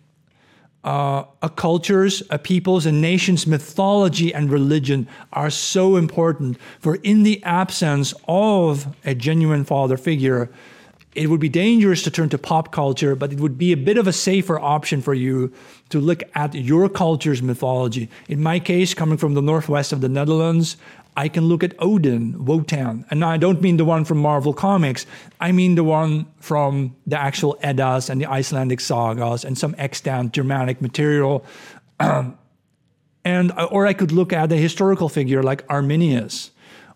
uh, 0.83 1.23
a 1.41 1.49
culture's, 1.49 2.23
a 2.29 2.37
people's, 2.37 2.85
a 2.85 2.91
nation's 2.91 3.47
mythology 3.47 4.33
and 4.33 4.49
religion 4.49 5.07
are 5.31 5.49
so 5.49 5.95
important. 5.95 6.57
For 6.79 6.95
in 6.95 7.23
the 7.23 7.41
absence 7.43 8.13
of 8.27 8.93
a 9.05 9.15
genuine 9.15 9.63
father 9.63 9.97
figure, 9.97 10.49
it 11.15 11.29
would 11.29 11.39
be 11.39 11.49
dangerous 11.49 12.01
to 12.03 12.11
turn 12.11 12.29
to 12.29 12.37
pop 12.37 12.71
culture, 12.71 13.15
but 13.15 13.31
it 13.31 13.39
would 13.39 13.57
be 13.57 13.71
a 13.71 13.77
bit 13.77 13.97
of 13.97 14.07
a 14.07 14.13
safer 14.13 14.59
option 14.59 15.01
for 15.01 15.13
you 15.13 15.51
to 15.89 15.99
look 15.99 16.23
at 16.35 16.55
your 16.55 16.89
culture's 16.89 17.41
mythology. 17.41 18.09
In 18.27 18.41
my 18.41 18.59
case, 18.59 18.93
coming 18.93 19.17
from 19.17 19.33
the 19.33 19.41
northwest 19.41 19.93
of 19.93 20.01
the 20.01 20.09
Netherlands, 20.09 20.77
I 21.15 21.27
can 21.27 21.45
look 21.45 21.63
at 21.63 21.75
Odin, 21.77 22.43
Wotan. 22.45 23.05
And 23.11 23.23
I 23.23 23.37
don't 23.37 23.61
mean 23.61 23.77
the 23.77 23.85
one 23.85 24.03
from 24.03 24.17
Marvel 24.17 24.53
Comics. 24.53 25.05
I 25.39 25.51
mean 25.51 25.75
the 25.75 25.83
one 25.83 26.25
from 26.39 26.95
the 27.05 27.19
actual 27.19 27.57
Eddas 27.61 28.09
and 28.09 28.19
the 28.19 28.25
Icelandic 28.25 28.79
sagas 28.79 29.45
and 29.45 29.57
some 29.57 29.75
extant 29.77 30.33
Germanic 30.33 30.81
material. 30.81 31.45
and 31.99 33.51
or 33.69 33.85
I 33.85 33.93
could 33.93 34.11
look 34.11 34.33
at 34.33 34.51
a 34.51 34.57
historical 34.57 35.09
figure 35.09 35.43
like 35.43 35.63
Arminius 35.69 36.49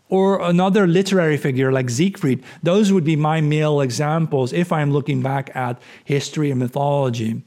or 0.09 0.41
another 0.41 0.87
literary 0.87 1.37
figure 1.37 1.71
like 1.71 1.89
Siegfried. 1.89 2.43
Those 2.63 2.91
would 2.91 3.03
be 3.03 3.15
my 3.15 3.41
male 3.41 3.81
examples 3.81 4.53
if 4.53 4.71
I'm 4.71 4.91
looking 4.91 5.21
back 5.21 5.55
at 5.55 5.81
history 6.05 6.51
and 6.51 6.59
mythology. 6.59 7.41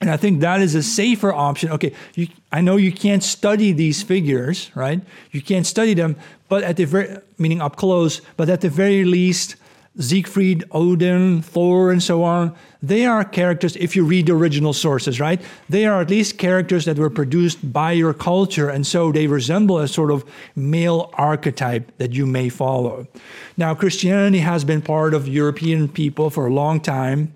And 0.00 0.08
I 0.08 0.16
think 0.16 0.40
that 0.40 0.62
is 0.62 0.74
a 0.74 0.82
safer 0.82 1.30
option. 1.32 1.70
Okay, 1.72 1.92
you, 2.14 2.28
I 2.50 2.62
know 2.62 2.76
you 2.76 2.90
can't 2.90 3.22
study 3.22 3.72
these 3.72 4.02
figures, 4.02 4.70
right? 4.74 5.02
You 5.30 5.42
can't 5.42 5.66
study 5.66 5.92
them, 5.92 6.16
but 6.48 6.62
at 6.62 6.76
the 6.76 6.84
very 6.84 7.18
meaning 7.36 7.60
up 7.60 7.76
close, 7.76 8.22
but 8.38 8.48
at 8.48 8.62
the 8.62 8.70
very 8.70 9.04
least, 9.04 9.56
Siegfried, 9.98 10.64
Odin, 10.70 11.42
Thor, 11.42 11.90
and 11.90 12.02
so 12.02 12.22
on, 12.22 12.54
they 12.80 13.04
are 13.04 13.24
characters, 13.24 13.74
if 13.76 13.96
you 13.96 14.04
read 14.04 14.26
the 14.26 14.32
original 14.32 14.72
sources, 14.72 15.18
right? 15.18 15.42
They 15.68 15.84
are 15.84 16.00
at 16.00 16.10
least 16.10 16.38
characters 16.38 16.84
that 16.84 16.96
were 16.96 17.10
produced 17.10 17.72
by 17.72 17.92
your 17.92 18.14
culture, 18.14 18.70
and 18.70 18.86
so 18.86 19.10
they 19.10 19.26
resemble 19.26 19.78
a 19.78 19.88
sort 19.88 20.12
of 20.12 20.24
male 20.54 21.10
archetype 21.14 21.90
that 21.98 22.12
you 22.12 22.24
may 22.24 22.48
follow. 22.48 23.08
Now, 23.56 23.74
Christianity 23.74 24.38
has 24.38 24.64
been 24.64 24.80
part 24.80 25.12
of 25.12 25.26
European 25.26 25.88
people 25.88 26.30
for 26.30 26.46
a 26.46 26.52
long 26.52 26.80
time, 26.80 27.34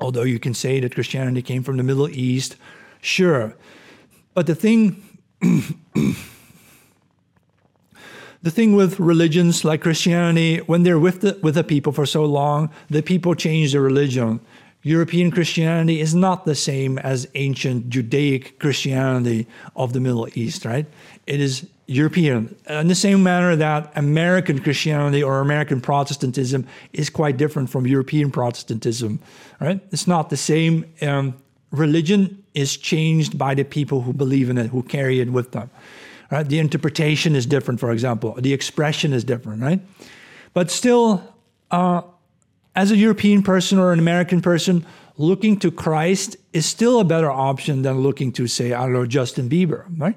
although 0.00 0.24
you 0.24 0.40
can 0.40 0.54
say 0.54 0.80
that 0.80 0.94
Christianity 0.94 1.40
came 1.40 1.62
from 1.62 1.76
the 1.76 1.84
Middle 1.84 2.08
East, 2.08 2.56
sure. 3.00 3.54
But 4.34 4.48
the 4.48 4.56
thing 4.56 5.02
the 8.42 8.50
thing 8.50 8.74
with 8.74 8.98
religions 8.98 9.64
like 9.64 9.82
Christianity, 9.82 10.58
when 10.58 10.82
they're 10.82 10.98
with 10.98 11.20
the, 11.20 11.38
with 11.42 11.54
the 11.54 11.64
people 11.64 11.92
for 11.92 12.06
so 12.06 12.24
long, 12.24 12.70
the 12.88 13.02
people 13.02 13.34
change 13.34 13.72
their 13.72 13.82
religion. 13.82 14.40
European 14.82 15.30
Christianity 15.30 16.00
is 16.00 16.14
not 16.14 16.46
the 16.46 16.54
same 16.54 16.96
as 16.98 17.28
ancient 17.34 17.90
Judaic 17.90 18.58
Christianity 18.58 19.46
of 19.76 19.92
the 19.92 20.00
Middle 20.00 20.26
East, 20.34 20.64
right? 20.64 20.86
It 21.26 21.38
is 21.38 21.66
European. 21.86 22.54
In 22.66 22.88
the 22.88 22.94
same 22.94 23.22
manner 23.22 23.56
that 23.56 23.92
American 23.94 24.60
Christianity 24.60 25.22
or 25.22 25.40
American 25.40 25.82
Protestantism 25.82 26.66
is 26.94 27.10
quite 27.10 27.36
different 27.36 27.68
from 27.68 27.86
European 27.86 28.30
Protestantism, 28.30 29.18
right? 29.60 29.80
It's 29.90 30.06
not 30.06 30.30
the 30.30 30.36
same. 30.36 30.86
Um, 31.02 31.34
religion 31.72 32.42
is 32.54 32.76
changed 32.76 33.36
by 33.36 33.54
the 33.54 33.64
people 33.64 34.00
who 34.02 34.14
believe 34.14 34.48
in 34.48 34.56
it, 34.56 34.68
who 34.68 34.82
carry 34.82 35.20
it 35.20 35.30
with 35.30 35.52
them. 35.52 35.68
Right? 36.30 36.48
The 36.48 36.58
interpretation 36.58 37.34
is 37.34 37.44
different, 37.46 37.80
for 37.80 37.90
example. 37.90 38.34
The 38.38 38.52
expression 38.52 39.12
is 39.12 39.24
different, 39.24 39.62
right? 39.62 39.80
But 40.54 40.70
still, 40.70 41.34
uh, 41.70 42.02
as 42.74 42.90
a 42.90 42.96
European 42.96 43.42
person 43.42 43.78
or 43.78 43.92
an 43.92 43.98
American 43.98 44.40
person, 44.40 44.86
looking 45.16 45.58
to 45.60 45.70
Christ 45.70 46.36
is 46.52 46.66
still 46.66 47.00
a 47.00 47.04
better 47.04 47.30
option 47.30 47.82
than 47.82 48.00
looking 48.00 48.32
to, 48.32 48.46
say, 48.46 48.72
I 48.72 48.82
don't 48.82 48.92
know, 48.92 49.06
Justin 49.06 49.48
Bieber, 49.48 49.84
right? 49.98 50.16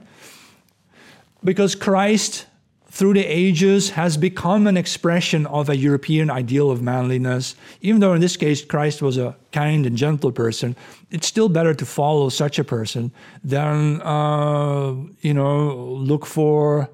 Because 1.43 1.75
Christ 1.75 2.45
through 2.93 3.15
the 3.15 3.25
ages 3.25 3.89
has 3.89 4.17
become 4.17 4.67
an 4.67 4.77
expression 4.77 5.47
of 5.47 5.67
a 5.67 5.75
European 5.75 6.29
ideal 6.29 6.69
of 6.69 6.83
manliness. 6.83 7.55
Even 7.81 7.99
though 7.99 8.13
in 8.13 8.21
this 8.21 8.37
case 8.37 8.63
Christ 8.63 9.01
was 9.01 9.17
a 9.17 9.35
kind 9.51 9.87
and 9.87 9.97
gentle 9.97 10.31
person, 10.31 10.75
it's 11.09 11.25
still 11.25 11.49
better 11.49 11.73
to 11.73 11.87
follow 11.87 12.29
such 12.29 12.59
a 12.59 12.63
person 12.63 13.11
than, 13.43 13.99
uh, 14.03 14.93
you 15.21 15.33
know, 15.33 15.75
look 15.75 16.23
for, 16.27 16.87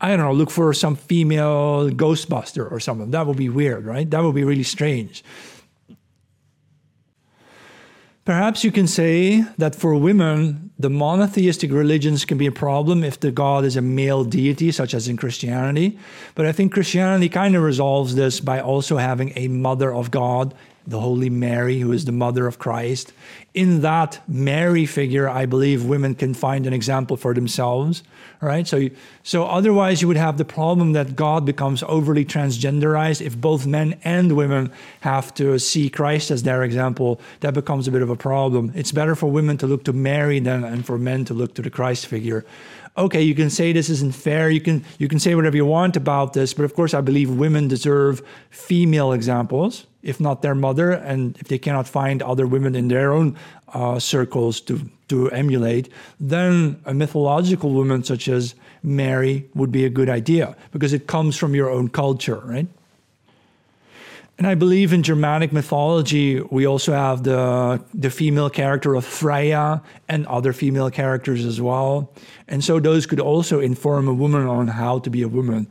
I 0.00 0.16
don't 0.16 0.20
know, 0.20 0.32
look 0.32 0.50
for 0.50 0.72
some 0.72 0.96
female 0.96 1.90
Ghostbuster 1.90 2.72
or 2.72 2.80
something. 2.80 3.10
That 3.10 3.26
would 3.26 3.36
be 3.36 3.50
weird, 3.50 3.84
right? 3.84 4.10
That 4.10 4.22
would 4.22 4.34
be 4.34 4.44
really 4.44 4.62
strange. 4.62 5.22
Perhaps 8.24 8.62
you 8.62 8.70
can 8.70 8.86
say 8.86 9.44
that 9.58 9.74
for 9.74 9.96
women, 9.96 10.70
the 10.78 10.88
monotheistic 10.88 11.72
religions 11.72 12.24
can 12.24 12.38
be 12.38 12.46
a 12.46 12.52
problem 12.52 13.02
if 13.02 13.18
the 13.18 13.32
God 13.32 13.64
is 13.64 13.76
a 13.76 13.82
male 13.82 14.22
deity, 14.22 14.70
such 14.70 14.94
as 14.94 15.08
in 15.08 15.16
Christianity. 15.16 15.98
But 16.36 16.46
I 16.46 16.52
think 16.52 16.72
Christianity 16.72 17.28
kind 17.28 17.56
of 17.56 17.64
resolves 17.64 18.14
this 18.14 18.38
by 18.38 18.60
also 18.60 18.98
having 18.98 19.32
a 19.34 19.48
mother 19.48 19.92
of 19.92 20.12
God 20.12 20.54
the 20.86 21.00
Holy 21.00 21.30
Mary, 21.30 21.78
who 21.78 21.92
is 21.92 22.04
the 22.04 22.12
mother 22.12 22.46
of 22.46 22.58
Christ. 22.58 23.12
In 23.54 23.82
that 23.82 24.20
Mary 24.26 24.86
figure, 24.86 25.28
I 25.28 25.46
believe 25.46 25.84
women 25.84 26.14
can 26.14 26.34
find 26.34 26.66
an 26.66 26.72
example 26.72 27.16
for 27.16 27.34
themselves. 27.34 28.02
Right? 28.40 28.66
So, 28.66 28.88
so 29.22 29.44
otherwise, 29.44 30.02
you 30.02 30.08
would 30.08 30.16
have 30.16 30.36
the 30.36 30.44
problem 30.44 30.92
that 30.92 31.14
God 31.14 31.46
becomes 31.46 31.84
overly 31.84 32.24
transgenderized. 32.24 33.24
If 33.24 33.40
both 33.40 33.66
men 33.66 34.00
and 34.02 34.32
women 34.32 34.72
have 35.00 35.32
to 35.34 35.58
see 35.60 35.88
Christ 35.88 36.32
as 36.32 36.42
their 36.42 36.64
example, 36.64 37.20
that 37.40 37.54
becomes 37.54 37.86
a 37.86 37.92
bit 37.92 38.02
of 38.02 38.10
a 38.10 38.16
problem. 38.16 38.72
It's 38.74 38.90
better 38.90 39.14
for 39.14 39.30
women 39.30 39.58
to 39.58 39.68
look 39.68 39.84
to 39.84 39.92
Mary 39.92 40.40
than 40.40 40.64
and 40.64 40.84
for 40.84 40.98
men 40.98 41.24
to 41.26 41.34
look 41.34 41.54
to 41.54 41.62
the 41.62 41.70
Christ 41.70 42.06
figure 42.06 42.44
okay, 42.96 43.22
you 43.22 43.34
can 43.34 43.50
say 43.50 43.72
this 43.72 43.88
isn't 43.88 44.14
fair. 44.14 44.50
You 44.50 44.60
can 44.60 44.84
you 44.98 45.08
can 45.08 45.18
say 45.18 45.34
whatever 45.34 45.56
you 45.56 45.66
want 45.66 45.96
about 45.96 46.32
this, 46.32 46.54
but 46.54 46.64
of 46.64 46.74
course, 46.74 46.94
I 46.94 47.00
believe 47.00 47.30
women 47.30 47.68
deserve 47.68 48.22
female 48.50 49.12
examples, 49.12 49.86
if 50.02 50.20
not 50.20 50.42
their 50.42 50.54
mother, 50.54 50.90
and 50.90 51.36
if 51.38 51.48
they 51.48 51.58
cannot 51.58 51.86
find 51.86 52.22
other 52.22 52.46
women 52.46 52.74
in 52.74 52.88
their 52.88 53.12
own 53.12 53.36
uh, 53.72 53.98
circles 53.98 54.60
to 54.60 54.80
to 55.08 55.30
emulate, 55.30 55.90
then 56.18 56.80
a 56.86 56.94
mythological 56.94 57.70
woman 57.70 58.02
such 58.02 58.28
as 58.28 58.54
Mary 58.82 59.44
would 59.54 59.70
be 59.70 59.84
a 59.84 59.90
good 59.90 60.08
idea 60.08 60.56
because 60.72 60.94
it 60.94 61.06
comes 61.06 61.36
from 61.36 61.54
your 61.54 61.68
own 61.68 61.88
culture, 61.88 62.40
right? 62.44 62.66
And 64.38 64.46
I 64.46 64.54
believe 64.54 64.94
in 64.94 65.02
Germanic 65.02 65.52
mythology, 65.52 66.40
we 66.40 66.66
also 66.66 66.92
have 66.94 67.22
the, 67.22 67.84
the 67.92 68.10
female 68.10 68.48
character 68.48 68.94
of 68.94 69.04
Freya 69.04 69.82
and 70.08 70.26
other 70.26 70.54
female 70.54 70.90
characters 70.90 71.44
as 71.44 71.60
well. 71.60 72.10
And 72.48 72.64
so 72.64 72.80
those 72.80 73.04
could 73.04 73.20
also 73.20 73.60
inform 73.60 74.08
a 74.08 74.14
woman 74.14 74.46
on 74.46 74.68
how 74.68 74.98
to 75.00 75.10
be 75.10 75.22
a 75.22 75.28
woman. 75.28 75.70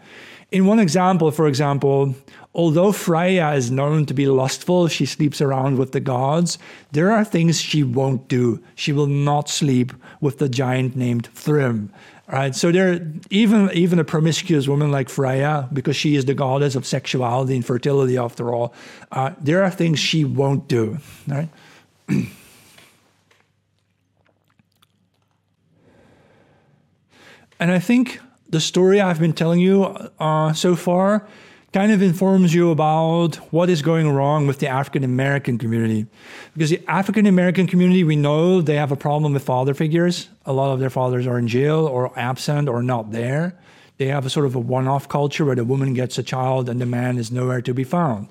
In 0.51 0.65
one 0.65 0.79
example, 0.79 1.31
for 1.31 1.48
example, 1.48 2.13
although 2.53 2.91
Freya 2.91 3.53
is 3.53 3.72
known 3.72 4.05
to 4.08 4.13
be 4.13 4.27
lustful, 4.27 4.89
she 4.89 5.05
sleeps 5.05 5.39
around 5.39 5.77
with 5.77 5.93
the 5.93 6.01
gods, 6.01 6.58
there 6.91 7.10
are 7.10 7.24
things 7.24 7.62
she 7.62 7.84
won't 7.84 8.27
do. 8.27 8.62
She 8.75 8.91
will 8.91 9.08
not 9.08 9.48
sleep 9.48 9.93
with 10.20 10.39
the 10.39 10.50
giant 10.50 10.98
named 10.98 11.29
Thrym 11.34 11.91
right? 12.31 12.55
So 12.55 12.72
there, 12.72 13.05
even 13.29 13.70
even 13.74 14.00
a 14.00 14.03
promiscuous 14.03 14.67
woman 14.67 14.91
like 14.91 15.10
Freya, 15.10 15.70
because 15.74 15.96
she 15.96 16.15
is 16.15 16.25
the 16.25 16.34
goddess 16.34 16.75
of 16.75 16.86
sexuality 16.86 17.55
and 17.55 17.65
fertility, 17.65 18.17
after 18.17 18.53
all, 18.53 18.74
uh, 19.12 19.34
there 19.39 19.63
are 19.63 19.70
things 19.70 20.00
she 20.00 20.24
won't 20.24 20.67
do, 20.67 20.98
right? 21.27 21.50
and 27.60 27.72
I 27.72 27.79
think 27.79 28.20
the 28.51 28.60
story 28.60 29.00
I've 29.01 29.20
been 29.20 29.34
telling 29.34 29.60
you 29.60 29.84
uh, 30.20 30.53
so 30.53 30.75
far 30.75 31.27
kind 31.74 31.93
of 31.93 32.01
informs 32.01 32.53
you 32.53 32.70
about 32.70 33.36
what 33.53 33.70
is 33.70 33.81
going 33.81 34.10
wrong 34.10 34.46
with 34.46 34.60
the 34.60 34.67
African 34.67 35.05
American 35.05 35.58
community. 35.58 36.05
Because 36.53 36.70
the 36.70 36.84
African 36.88 37.25
American 37.25 37.65
community, 37.65 38.03
we 38.03 38.17
know 38.17 38.62
they 38.62 38.75
have 38.75 38.91
a 38.91 38.98
problem 38.98 39.34
with 39.34 39.43
father 39.43 39.74
figures. 39.74 40.29
A 40.46 40.51
lot 40.51 40.74
of 40.74 40.81
their 40.81 40.89
fathers 40.89 41.25
are 41.25 41.39
in 41.39 41.48
jail 41.48 41.88
or 41.88 42.17
absent 42.20 42.67
or 42.67 42.84
not 42.84 43.12
there. 43.12 43.58
They 43.98 44.08
have 44.08 44.25
a 44.25 44.29
sort 44.29 44.46
of 44.46 44.55
a 44.55 44.60
one 44.60 44.88
off 44.88 45.08
culture 45.08 45.46
where 45.46 45.55
the 45.55 45.63
woman 45.63 45.93
gets 45.93 46.17
a 46.17 46.24
child 46.24 46.67
and 46.67 46.81
the 46.81 46.86
man 46.86 47.17
is 47.17 47.31
nowhere 47.31 47.62
to 47.62 47.74
be 47.74 47.86
found. 47.86 48.27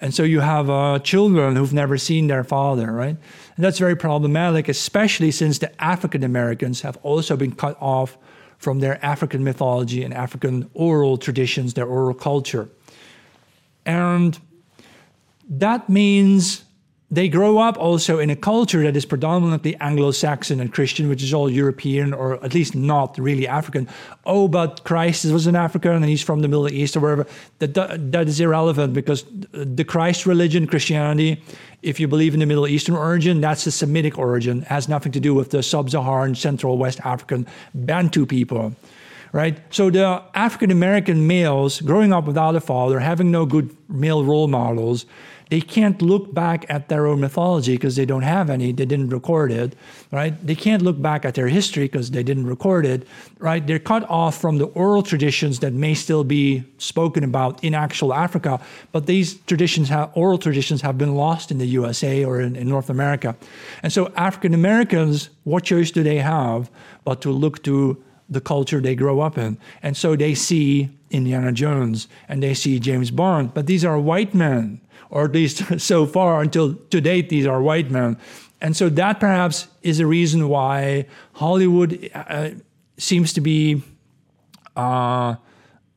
And 0.00 0.12
so 0.12 0.24
you 0.24 0.40
have 0.40 0.68
uh, 0.68 0.98
children 0.98 1.54
who've 1.56 1.74
never 1.74 1.98
seen 1.98 2.26
their 2.26 2.42
father, 2.42 2.90
right? 2.90 3.16
And 3.56 3.64
that's 3.64 3.78
very 3.78 3.94
problematic, 3.94 4.68
especially 4.68 5.30
since 5.30 5.58
the 5.58 5.70
African 5.82 6.24
Americans 6.24 6.80
have 6.80 6.96
also 7.02 7.36
been 7.36 7.52
cut 7.52 7.76
off 7.80 8.16
from 8.60 8.78
their 8.80 9.04
African 9.04 9.42
mythology 9.42 10.04
and 10.04 10.14
African 10.14 10.70
oral 10.74 11.16
traditions, 11.16 11.74
their 11.74 11.86
oral 11.86 12.14
culture. 12.14 12.68
And 13.86 14.38
that 15.48 15.88
means 15.88 16.64
they 17.10 17.28
grow 17.28 17.58
up 17.58 17.76
also 17.76 18.20
in 18.20 18.30
a 18.30 18.36
culture 18.36 18.84
that 18.84 18.96
is 18.96 19.04
predominantly 19.04 19.74
Anglo-Saxon 19.76 20.60
and 20.60 20.72
Christian, 20.72 21.08
which 21.08 21.22
is 21.24 21.34
all 21.34 21.50
European 21.50 22.12
or 22.12 22.42
at 22.44 22.54
least 22.54 22.76
not 22.76 23.18
really 23.18 23.48
African. 23.48 23.88
Oh, 24.24 24.46
but 24.46 24.84
Christ 24.84 25.24
was 25.24 25.48
an 25.48 25.56
African 25.56 25.92
and 25.92 26.04
he's 26.04 26.22
from 26.22 26.40
the 26.40 26.46
Middle 26.46 26.68
East 26.68 26.96
or 26.96 27.00
wherever. 27.00 27.26
That, 27.58 27.74
that 28.12 28.28
is 28.28 28.38
irrelevant 28.38 28.94
because 28.94 29.24
the 29.50 29.84
Christ 29.84 30.24
religion, 30.24 30.68
Christianity, 30.68 31.42
if 31.82 31.98
you 31.98 32.06
believe 32.06 32.32
in 32.32 32.40
the 32.40 32.46
Middle 32.46 32.68
Eastern 32.68 32.94
origin, 32.94 33.40
that's 33.40 33.64
the 33.64 33.72
Semitic 33.72 34.16
origin. 34.16 34.62
It 34.62 34.68
has 34.68 34.88
nothing 34.88 35.10
to 35.12 35.20
do 35.20 35.34
with 35.34 35.50
the 35.50 35.64
sub-Saharan, 35.64 36.36
Central 36.36 36.78
West 36.78 37.00
African 37.04 37.46
Bantu 37.74 38.24
people 38.26 38.74
right? 39.32 39.60
So 39.72 39.90
the 39.90 40.24
African 40.34 40.72
American 40.72 41.28
males 41.28 41.80
growing 41.80 42.12
up 42.12 42.24
without 42.24 42.56
a 42.56 42.60
father, 42.60 42.98
having 42.98 43.30
no 43.30 43.46
good 43.46 43.76
male 43.88 44.24
role 44.24 44.48
models, 44.48 45.06
they 45.50 45.60
can't 45.60 46.00
look 46.00 46.32
back 46.32 46.64
at 46.68 46.88
their 46.88 47.06
own 47.06 47.20
mythology 47.20 47.74
because 47.74 47.96
they 47.96 48.06
don't 48.06 48.22
have 48.22 48.48
any. 48.48 48.72
They 48.72 48.86
didn't 48.86 49.10
record 49.10 49.50
it, 49.50 49.74
right? 50.12 50.34
They 50.46 50.54
can't 50.54 50.80
look 50.80 51.02
back 51.02 51.24
at 51.24 51.34
their 51.34 51.48
history 51.48 51.84
because 51.84 52.12
they 52.12 52.22
didn't 52.22 52.46
record 52.46 52.86
it, 52.86 53.06
right? 53.38 53.66
They're 53.66 53.80
cut 53.80 54.08
off 54.08 54.40
from 54.40 54.58
the 54.58 54.66
oral 54.66 55.02
traditions 55.02 55.58
that 55.58 55.72
may 55.72 55.94
still 55.94 56.22
be 56.22 56.64
spoken 56.78 57.24
about 57.24 57.62
in 57.64 57.74
actual 57.74 58.14
Africa, 58.14 58.60
but 58.92 59.06
these 59.06 59.34
traditions, 59.40 59.88
have, 59.88 60.10
oral 60.14 60.38
traditions, 60.38 60.80
have 60.82 60.96
been 60.96 61.16
lost 61.16 61.50
in 61.50 61.58
the 61.58 61.66
USA 61.66 62.24
or 62.24 62.40
in, 62.40 62.54
in 62.54 62.68
North 62.68 62.88
America. 62.88 63.36
And 63.82 63.92
so 63.92 64.12
African 64.16 64.54
Americans, 64.54 65.30
what 65.42 65.64
choice 65.64 65.90
do 65.90 66.04
they 66.04 66.18
have 66.18 66.70
but 67.04 67.20
to 67.22 67.30
look 67.30 67.62
to 67.64 68.00
the 68.28 68.40
culture 68.40 68.80
they 68.80 68.94
grow 68.94 69.20
up 69.20 69.36
in. 69.36 69.58
And 69.82 69.96
so 69.96 70.14
they 70.14 70.34
see 70.34 70.88
Indiana 71.10 71.50
Jones 71.50 72.06
and 72.28 72.40
they 72.40 72.54
see 72.54 72.78
James 72.78 73.10
Bond, 73.10 73.52
but 73.52 73.66
these 73.66 73.84
are 73.84 73.98
white 73.98 74.32
men, 74.32 74.80
or 75.10 75.24
at 75.24 75.32
least 75.32 75.80
so 75.80 76.06
far 76.06 76.40
until 76.40 76.74
to 76.74 77.00
date, 77.00 77.28
these 77.28 77.46
are 77.46 77.60
white 77.60 77.90
men. 77.90 78.16
And 78.60 78.76
so 78.76 78.88
that 78.90 79.20
perhaps 79.20 79.68
is 79.82 80.00
a 80.00 80.06
reason 80.06 80.48
why 80.48 81.06
Hollywood 81.34 82.10
uh, 82.14 82.50
seems 82.98 83.32
to 83.32 83.40
be 83.40 83.82
uh, 84.76 85.36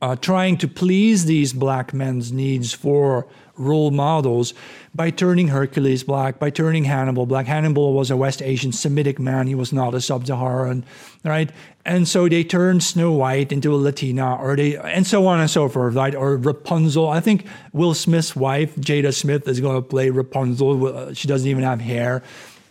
uh, 0.04 0.14
trying 0.16 0.58
to 0.58 0.68
please 0.68 1.24
these 1.24 1.54
black 1.54 1.94
men's 1.94 2.30
needs 2.30 2.74
for 2.74 3.26
role 3.56 3.90
models 3.90 4.52
by 4.94 5.08
turning 5.08 5.48
Hercules 5.48 6.04
black, 6.04 6.38
by 6.38 6.50
turning 6.50 6.84
Hannibal 6.84 7.24
black. 7.24 7.46
Hannibal 7.46 7.94
was 7.94 8.10
a 8.10 8.16
West 8.16 8.42
Asian 8.42 8.70
Semitic 8.70 9.18
man, 9.18 9.46
he 9.46 9.54
was 9.54 9.72
not 9.72 9.94
a 9.94 10.02
sub 10.02 10.26
Saharan, 10.26 10.84
right? 11.24 11.50
And 11.86 12.06
so 12.06 12.28
they 12.28 12.44
turned 12.44 12.82
Snow 12.82 13.12
White 13.12 13.50
into 13.50 13.74
a 13.74 13.76
Latina, 13.76 14.36
or 14.36 14.56
they, 14.56 14.76
and 14.76 15.06
so 15.06 15.26
on 15.26 15.40
and 15.40 15.48
so 15.48 15.70
forth, 15.70 15.94
right? 15.94 16.14
Or 16.14 16.36
Rapunzel. 16.36 17.08
I 17.08 17.20
think 17.20 17.46
Will 17.72 17.94
Smith's 17.94 18.36
wife, 18.36 18.76
Jada 18.76 19.14
Smith, 19.14 19.48
is 19.48 19.58
going 19.60 19.76
to 19.76 19.88
play 19.88 20.10
Rapunzel. 20.10 21.14
She 21.14 21.28
doesn't 21.28 21.48
even 21.48 21.64
have 21.64 21.80
hair 21.80 22.22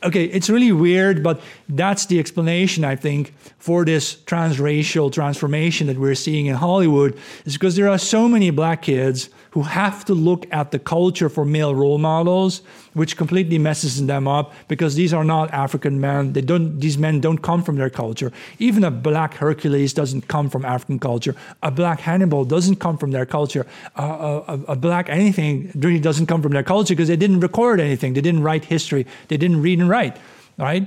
okay, 0.04 0.26
it's 0.26 0.50
really 0.50 0.72
weird, 0.72 1.24
but 1.24 1.42
that's 1.70 2.06
the 2.06 2.20
explanation, 2.20 2.84
I 2.84 2.96
think, 2.96 3.34
for 3.58 3.86
this 3.86 4.16
transracial 4.16 5.12
transformation 5.12 5.88
that 5.88 5.98
we're 5.98 6.16
seeing 6.16 6.48
in 6.48 6.56
Hollywood, 6.56 7.18
is 7.46 7.54
because 7.54 7.76
there 7.76 7.90
are 7.90 7.98
so 7.98 8.28
many 8.28 8.50
black 8.50 8.82
kids 8.84 9.30
who 9.52 9.62
have 9.62 10.04
to 10.04 10.16
look 10.16 10.48
at 10.52 10.72
the 10.72 10.80
culture 10.80 11.30
for 11.30 11.46
male 11.46 11.76
role 11.76 12.00
models, 12.00 12.64
which 12.94 13.16
completely 13.16 13.60
messes 13.60 14.04
them 14.06 14.28
up 14.28 14.52
because 14.68 14.96
these 14.96 15.14
are 15.14 15.24
not 15.24 15.52
African 15.54 16.02
men. 16.02 16.34
They 16.34 16.42
don't, 16.42 16.80
these 16.80 16.98
men 16.98 17.22
don't 17.22 17.38
come 17.38 17.62
from 17.62 17.76
their 17.76 17.92
culture. 17.92 18.32
Even 18.58 18.84
a 18.84 18.90
black 18.90 19.36
Hercules 19.36 19.94
doesn't 19.94 20.28
come 20.28 20.50
from 20.50 20.66
African 20.66 20.98
culture. 20.98 21.36
A 21.62 21.70
black 21.70 22.00
Hannibal 22.00 22.46
doesn't 22.46 22.78
come 22.78 22.98
from 22.98 23.12
their 23.12 23.28
culture. 23.28 23.68
Uh, 23.96 24.42
a, 24.48 24.72
a, 24.72 24.76
black 24.76 25.08
anything 25.08 25.72
really 25.76 26.00
doesn't 26.00 26.26
come 26.26 26.42
from 26.42 26.54
their 26.54 26.64
culture 26.64 26.96
because 26.96 27.08
they 27.08 27.16
didn't 27.16 27.40
record 27.40 27.80
anything. 27.80 28.14
They 28.14 28.22
didn't 28.22 28.42
write 28.42 28.66
history. 28.66 29.06
They 29.28 29.38
didn't 29.38 29.62
read 29.62 29.80
and 29.80 29.90
write, 29.94 30.16
right? 30.58 30.86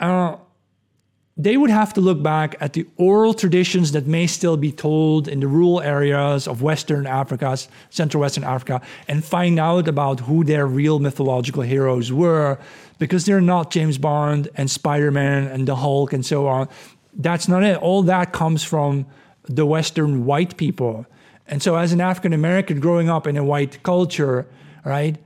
Uh, 0.00 0.36
they 1.36 1.56
would 1.56 1.70
have 1.70 1.92
to 1.94 2.00
look 2.00 2.22
back 2.22 2.54
at 2.60 2.74
the 2.74 2.86
oral 2.96 3.34
traditions 3.34 3.90
that 3.92 4.06
may 4.06 4.26
still 4.26 4.56
be 4.56 4.70
told 4.70 5.26
in 5.26 5.40
the 5.40 5.48
rural 5.48 5.80
areas 5.80 6.46
of 6.46 6.62
Western 6.62 7.06
Africa, 7.08 7.58
Central 7.90 8.20
Western 8.20 8.44
Africa, 8.44 8.80
and 9.08 9.24
find 9.24 9.58
out 9.58 9.88
about 9.88 10.20
who 10.20 10.44
their 10.44 10.66
real 10.66 11.00
mythological 11.00 11.64
heroes 11.64 12.12
were, 12.12 12.56
because 12.98 13.26
they're 13.26 13.40
not 13.40 13.72
James 13.72 13.98
Bond 13.98 14.48
and 14.54 14.70
Spider 14.70 15.10
Man 15.10 15.48
and 15.48 15.66
the 15.66 15.74
Hulk 15.74 16.12
and 16.12 16.24
so 16.24 16.46
on. 16.46 16.68
That's 17.14 17.48
not 17.48 17.64
it. 17.64 17.76
All 17.78 18.04
that 18.04 18.32
comes 18.32 18.62
from 18.62 19.06
the 19.48 19.66
Western 19.66 20.24
white 20.24 20.56
people. 20.56 21.04
And 21.48 21.60
so, 21.62 21.74
as 21.76 21.92
an 21.92 22.00
African 22.00 22.32
American 22.32 22.78
growing 22.80 23.08
up 23.10 23.26
in 23.26 23.36
a 23.36 23.44
white 23.44 23.82
culture, 23.82 24.46
right, 24.84 25.16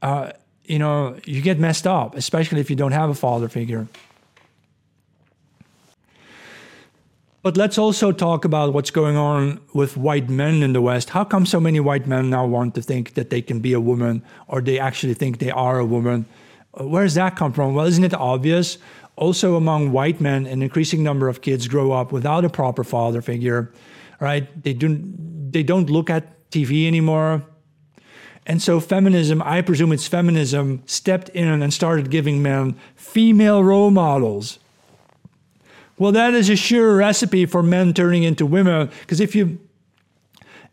uh, 0.00 0.30
you 0.66 0.78
know, 0.78 1.16
you 1.24 1.40
get 1.40 1.58
messed 1.58 1.86
up, 1.86 2.16
especially 2.16 2.60
if 2.60 2.70
you 2.70 2.76
don't 2.76 2.92
have 2.92 3.10
a 3.10 3.14
father 3.14 3.48
figure. 3.48 3.86
But 7.42 7.56
let's 7.56 7.78
also 7.78 8.10
talk 8.10 8.44
about 8.44 8.72
what's 8.72 8.90
going 8.90 9.16
on 9.16 9.60
with 9.72 9.96
white 9.96 10.28
men 10.28 10.64
in 10.64 10.72
the 10.72 10.80
West. 10.80 11.10
How 11.10 11.22
come 11.22 11.46
so 11.46 11.60
many 11.60 11.78
white 11.78 12.04
men 12.04 12.28
now 12.28 12.44
want 12.44 12.74
to 12.74 12.82
think 12.82 13.14
that 13.14 13.30
they 13.30 13.40
can 13.40 13.60
be 13.60 13.72
a 13.72 13.78
woman 13.78 14.24
or 14.48 14.60
they 14.60 14.80
actually 14.80 15.14
think 15.14 15.38
they 15.38 15.52
are 15.52 15.78
a 15.78 15.84
woman? 15.86 16.26
Uh, 16.74 16.88
where 16.88 17.04
does 17.04 17.14
that 17.14 17.36
come 17.36 17.52
from? 17.52 17.76
Well, 17.76 17.86
isn't 17.86 18.02
it 18.02 18.14
obvious? 18.14 18.78
Also, 19.14 19.54
among 19.54 19.92
white 19.92 20.20
men, 20.20 20.44
an 20.46 20.60
increasing 20.60 21.04
number 21.04 21.28
of 21.28 21.40
kids 21.40 21.68
grow 21.68 21.92
up 21.92 22.10
without 22.10 22.44
a 22.44 22.50
proper 22.50 22.82
father 22.82 23.22
figure, 23.22 23.72
right? 24.18 24.48
They 24.64 24.74
don't, 24.74 25.52
they 25.52 25.62
don't 25.62 25.88
look 25.88 26.10
at 26.10 26.50
TV 26.50 26.88
anymore. 26.88 27.44
And 28.46 28.62
so, 28.62 28.78
feminism, 28.78 29.42
I 29.42 29.60
presume 29.60 29.92
it's 29.92 30.06
feminism, 30.06 30.82
stepped 30.86 31.28
in 31.30 31.62
and 31.62 31.74
started 31.74 32.10
giving 32.10 32.42
men 32.42 32.76
female 32.94 33.64
role 33.64 33.90
models 33.90 34.58
well, 35.98 36.12
that 36.12 36.34
is 36.34 36.50
a 36.50 36.56
sure 36.56 36.96
recipe 36.96 37.46
for 37.46 37.62
men 37.62 37.94
turning 37.94 38.22
into 38.22 38.44
women. 38.44 38.90
Because 39.00 39.20
if 39.20 39.34
you 39.34 39.58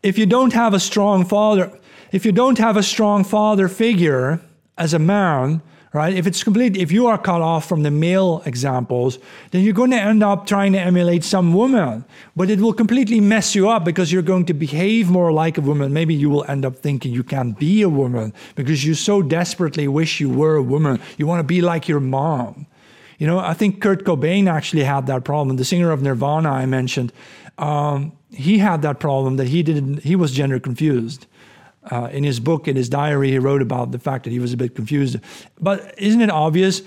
if 0.02 0.18
you 0.18 0.26
don't 0.26 0.52
have 0.52 0.74
a 0.74 0.80
strong 0.80 1.24
father, 1.24 1.72
if 2.12 2.26
you 2.26 2.32
don't 2.32 2.58
have 2.58 2.76
a 2.76 2.82
strong 2.82 3.24
father 3.24 3.68
figure 3.68 4.40
as 4.76 4.92
a 4.92 4.98
man, 4.98 5.62
right? 5.94 6.12
If 6.12 6.26
it's 6.26 6.42
complete, 6.42 6.76
if 6.76 6.90
you 6.90 7.06
are 7.06 7.16
cut 7.16 7.40
off 7.40 7.66
from 7.68 7.84
the 7.84 7.90
male 7.90 8.42
examples, 8.44 9.18
then 9.52 9.62
you're 9.62 9.72
going 9.72 9.92
to 9.92 9.96
end 9.96 10.24
up 10.24 10.44
trying 10.44 10.72
to 10.72 10.80
emulate 10.80 11.22
some 11.22 11.54
woman. 11.54 12.04
But 12.34 12.50
it 12.50 12.60
will 12.60 12.72
completely 12.72 13.20
mess 13.20 13.54
you 13.54 13.70
up 13.70 13.84
because 13.84 14.12
you're 14.12 14.20
going 14.22 14.44
to 14.46 14.54
behave 14.54 15.08
more 15.08 15.30
like 15.32 15.56
a 15.56 15.60
woman. 15.60 15.92
Maybe 15.92 16.12
you 16.12 16.28
will 16.28 16.44
end 16.48 16.64
up 16.64 16.76
thinking 16.76 17.12
you 17.12 17.22
can't 17.22 17.56
be 17.56 17.80
a 17.82 17.88
woman 17.88 18.34
because 18.56 18.84
you 18.84 18.94
so 18.94 19.22
desperately 19.22 19.86
wish 19.86 20.18
you 20.18 20.28
were 20.28 20.56
a 20.56 20.62
woman. 20.62 21.00
You 21.16 21.28
want 21.28 21.38
to 21.38 21.44
be 21.44 21.62
like 21.62 21.88
your 21.88 22.00
mom. 22.00 22.66
You 23.18 23.28
know, 23.28 23.38
I 23.38 23.54
think 23.54 23.80
Kurt 23.80 24.04
Cobain 24.04 24.48
actually 24.48 24.82
had 24.82 25.06
that 25.06 25.24
problem. 25.24 25.56
The 25.56 25.64
singer 25.64 25.92
of 25.92 26.02
Nirvana 26.02 26.50
I 26.50 26.66
mentioned, 26.66 27.12
um, 27.56 28.12
he 28.32 28.58
had 28.58 28.82
that 28.82 28.98
problem 28.98 29.36
that 29.36 29.46
he 29.46 29.62
didn't. 29.62 30.02
He 30.02 30.16
was 30.16 30.32
gender 30.32 30.58
confused. 30.58 31.28
Uh, 31.90 32.08
in 32.12 32.24
his 32.24 32.40
book, 32.40 32.66
in 32.66 32.76
his 32.76 32.88
diary, 32.88 33.30
he 33.30 33.38
wrote 33.38 33.60
about 33.60 33.90
the 33.90 33.98
fact 33.98 34.24
that 34.24 34.30
he 34.30 34.38
was 34.38 34.52
a 34.52 34.56
bit 34.56 34.74
confused. 34.74 35.18
But 35.60 35.94
isn't 35.98 36.20
it 36.20 36.30
obvious? 36.30 36.82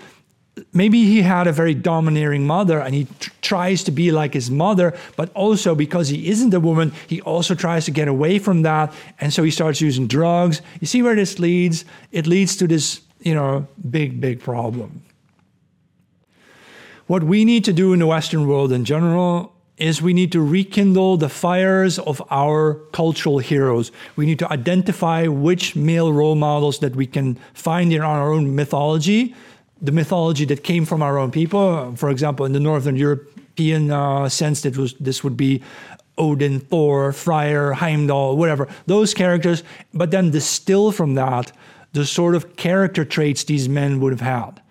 Maybe 0.74 1.06
he 1.06 1.22
had 1.22 1.46
a 1.46 1.52
very 1.52 1.76
domineering 1.76 2.48
mother 2.48 2.80
and 2.80 2.96
he 2.96 3.06
tr- 3.20 3.30
tries 3.42 3.84
to 3.84 3.92
be 3.92 4.12
like 4.12 4.34
his 4.34 4.50
mother, 4.50 4.98
but 5.16 5.32
also 5.36 5.76
because 5.76 6.08
he 6.10 6.30
isn't 6.30 6.52
a 6.52 6.60
woman, 6.60 6.94
he 7.06 7.22
also 7.22 7.54
tries 7.54 7.86
to 7.86 7.92
get 7.92 8.08
away 8.08 8.40
from 8.40 8.64
that. 8.64 8.92
And 9.20 9.32
so 9.32 9.44
he 9.44 9.52
starts 9.52 9.82
using 9.82 10.08
drugs. 10.08 10.64
You 10.82 10.88
see 10.88 11.04
where 11.04 11.16
this 11.16 11.38
leads? 11.38 11.86
It 12.12 12.26
leads 12.26 12.56
to 12.56 12.68
this, 12.68 13.02
you 13.20 13.36
know, 13.36 13.68
big, 13.90 14.20
big 14.20 14.40
problem. 14.40 15.04
What 17.06 17.24
we 17.24 17.46
need 17.46 17.64
to 17.66 17.74
do 17.74 17.94
in 17.94 18.00
the 18.00 18.08
Western 18.08 18.48
world 18.48 18.72
in 18.72 18.84
general 18.84 19.54
is 19.78 20.02
we 20.02 20.14
need 20.14 20.32
to 20.32 20.42
rekindle 20.42 21.18
the 21.18 21.30
fires 21.30 22.00
of 22.00 22.22
our 22.32 22.76
cultural 22.92 23.38
heroes. 23.38 23.92
We 24.16 24.26
need 24.26 24.40
to 24.40 24.52
identify 24.52 25.28
which 25.28 25.76
male 25.76 26.12
role 26.12 26.36
models 26.36 26.80
that 26.80 26.96
we 26.96 27.06
can 27.06 27.36
find 27.54 27.94
in 27.94 28.02
our 28.02 28.32
own 28.34 28.56
mythology, 28.56 29.36
the 29.82 29.92
mythology 29.92 30.46
that 30.46 30.64
came 30.64 30.86
from 30.86 31.04
our 31.04 31.18
own 31.18 31.32
people. 31.32 31.96
For 31.96 32.10
example, 32.10 32.46
in 32.46 32.54
the 32.54 32.60
Northern 32.60 32.96
European 32.96 33.92
uh, 33.92 34.30
sense, 34.30 34.62
that 34.62 34.78
was 34.78 34.96
this 34.96 35.24
would 35.24 35.38
be 35.38 35.62
Odin, 36.18 36.60
Thor, 36.60 37.14
Freyr, 37.14 37.74
Heimdall, 37.74 38.38
whatever 38.38 38.68
those 38.88 39.14
characters. 39.14 39.64
But 39.94 40.10
then 40.10 40.32
distill 40.32 40.92
from 40.92 41.14
that 41.16 41.52
the 41.94 42.06
sort 42.06 42.36
of 42.36 42.56
character 42.56 43.06
traits 43.06 43.44
these 43.44 43.70
men 43.70 44.00
would 44.00 44.12
have 44.12 44.22
had. 44.22 44.62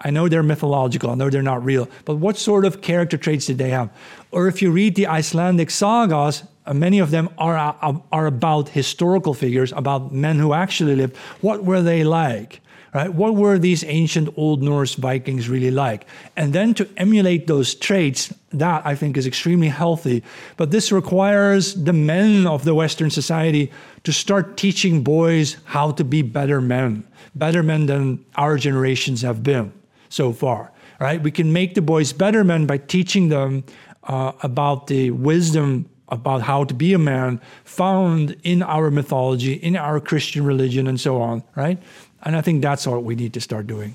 I 0.00 0.10
know 0.10 0.28
they're 0.28 0.42
mythological, 0.42 1.10
I 1.10 1.14
know 1.14 1.30
they're 1.30 1.42
not 1.42 1.64
real, 1.64 1.88
but 2.04 2.16
what 2.16 2.36
sort 2.36 2.64
of 2.66 2.82
character 2.82 3.16
traits 3.16 3.46
did 3.46 3.58
they 3.58 3.70
have? 3.70 3.88
Or 4.34 4.48
if 4.48 4.60
you 4.60 4.72
read 4.72 4.96
the 4.96 5.06
Icelandic 5.06 5.70
sagas, 5.70 6.42
uh, 6.66 6.74
many 6.74 6.98
of 6.98 7.12
them 7.12 7.28
are, 7.38 7.56
uh, 7.56 7.98
are 8.10 8.26
about 8.26 8.68
historical 8.68 9.32
figures, 9.32 9.72
about 9.72 10.12
men 10.12 10.40
who 10.40 10.52
actually 10.52 10.96
lived. 10.96 11.16
What 11.40 11.64
were 11.64 11.82
they 11.82 12.02
like? 12.02 12.60
Right? 12.92 13.12
What 13.12 13.36
were 13.36 13.58
these 13.58 13.84
ancient 13.84 14.28
Old 14.36 14.60
Norse 14.60 14.94
Vikings 14.94 15.48
really 15.48 15.70
like? 15.70 16.06
And 16.36 16.52
then 16.52 16.74
to 16.74 16.88
emulate 16.96 17.46
those 17.46 17.74
traits, 17.74 18.32
that 18.52 18.84
I 18.84 18.96
think 18.96 19.16
is 19.16 19.26
extremely 19.26 19.68
healthy. 19.68 20.22
But 20.56 20.70
this 20.72 20.90
requires 20.90 21.74
the 21.74 21.92
men 21.92 22.46
of 22.46 22.64
the 22.64 22.74
Western 22.74 23.10
society 23.10 23.70
to 24.02 24.12
start 24.12 24.56
teaching 24.56 25.02
boys 25.02 25.56
how 25.64 25.92
to 25.92 26.04
be 26.04 26.22
better 26.22 26.60
men, 26.60 27.04
better 27.34 27.62
men 27.62 27.86
than 27.86 28.24
our 28.34 28.58
generations 28.58 29.22
have 29.22 29.42
been 29.42 29.72
so 30.08 30.32
far. 30.32 30.72
Right? 31.00 31.20
We 31.20 31.32
can 31.32 31.52
make 31.52 31.74
the 31.74 31.82
boys 31.82 32.12
better 32.12 32.44
men 32.44 32.66
by 32.66 32.78
teaching 32.78 33.28
them 33.28 33.64
uh, 34.04 34.32
about 34.42 34.86
the 34.86 35.10
wisdom 35.10 35.88
about 36.08 36.42
how 36.42 36.64
to 36.64 36.74
be 36.74 36.92
a 36.92 36.98
man 36.98 37.40
found 37.64 38.36
in 38.42 38.62
our 38.62 38.90
mythology, 38.90 39.54
in 39.54 39.74
our 39.76 40.00
Christian 40.00 40.44
religion, 40.44 40.86
and 40.86 41.00
so 41.00 41.20
on. 41.20 41.42
Right? 41.56 41.82
And 42.22 42.36
I 42.36 42.40
think 42.40 42.62
that's 42.62 42.86
what 42.86 43.04
we 43.04 43.14
need 43.14 43.32
to 43.34 43.40
start 43.40 43.66
doing. 43.66 43.94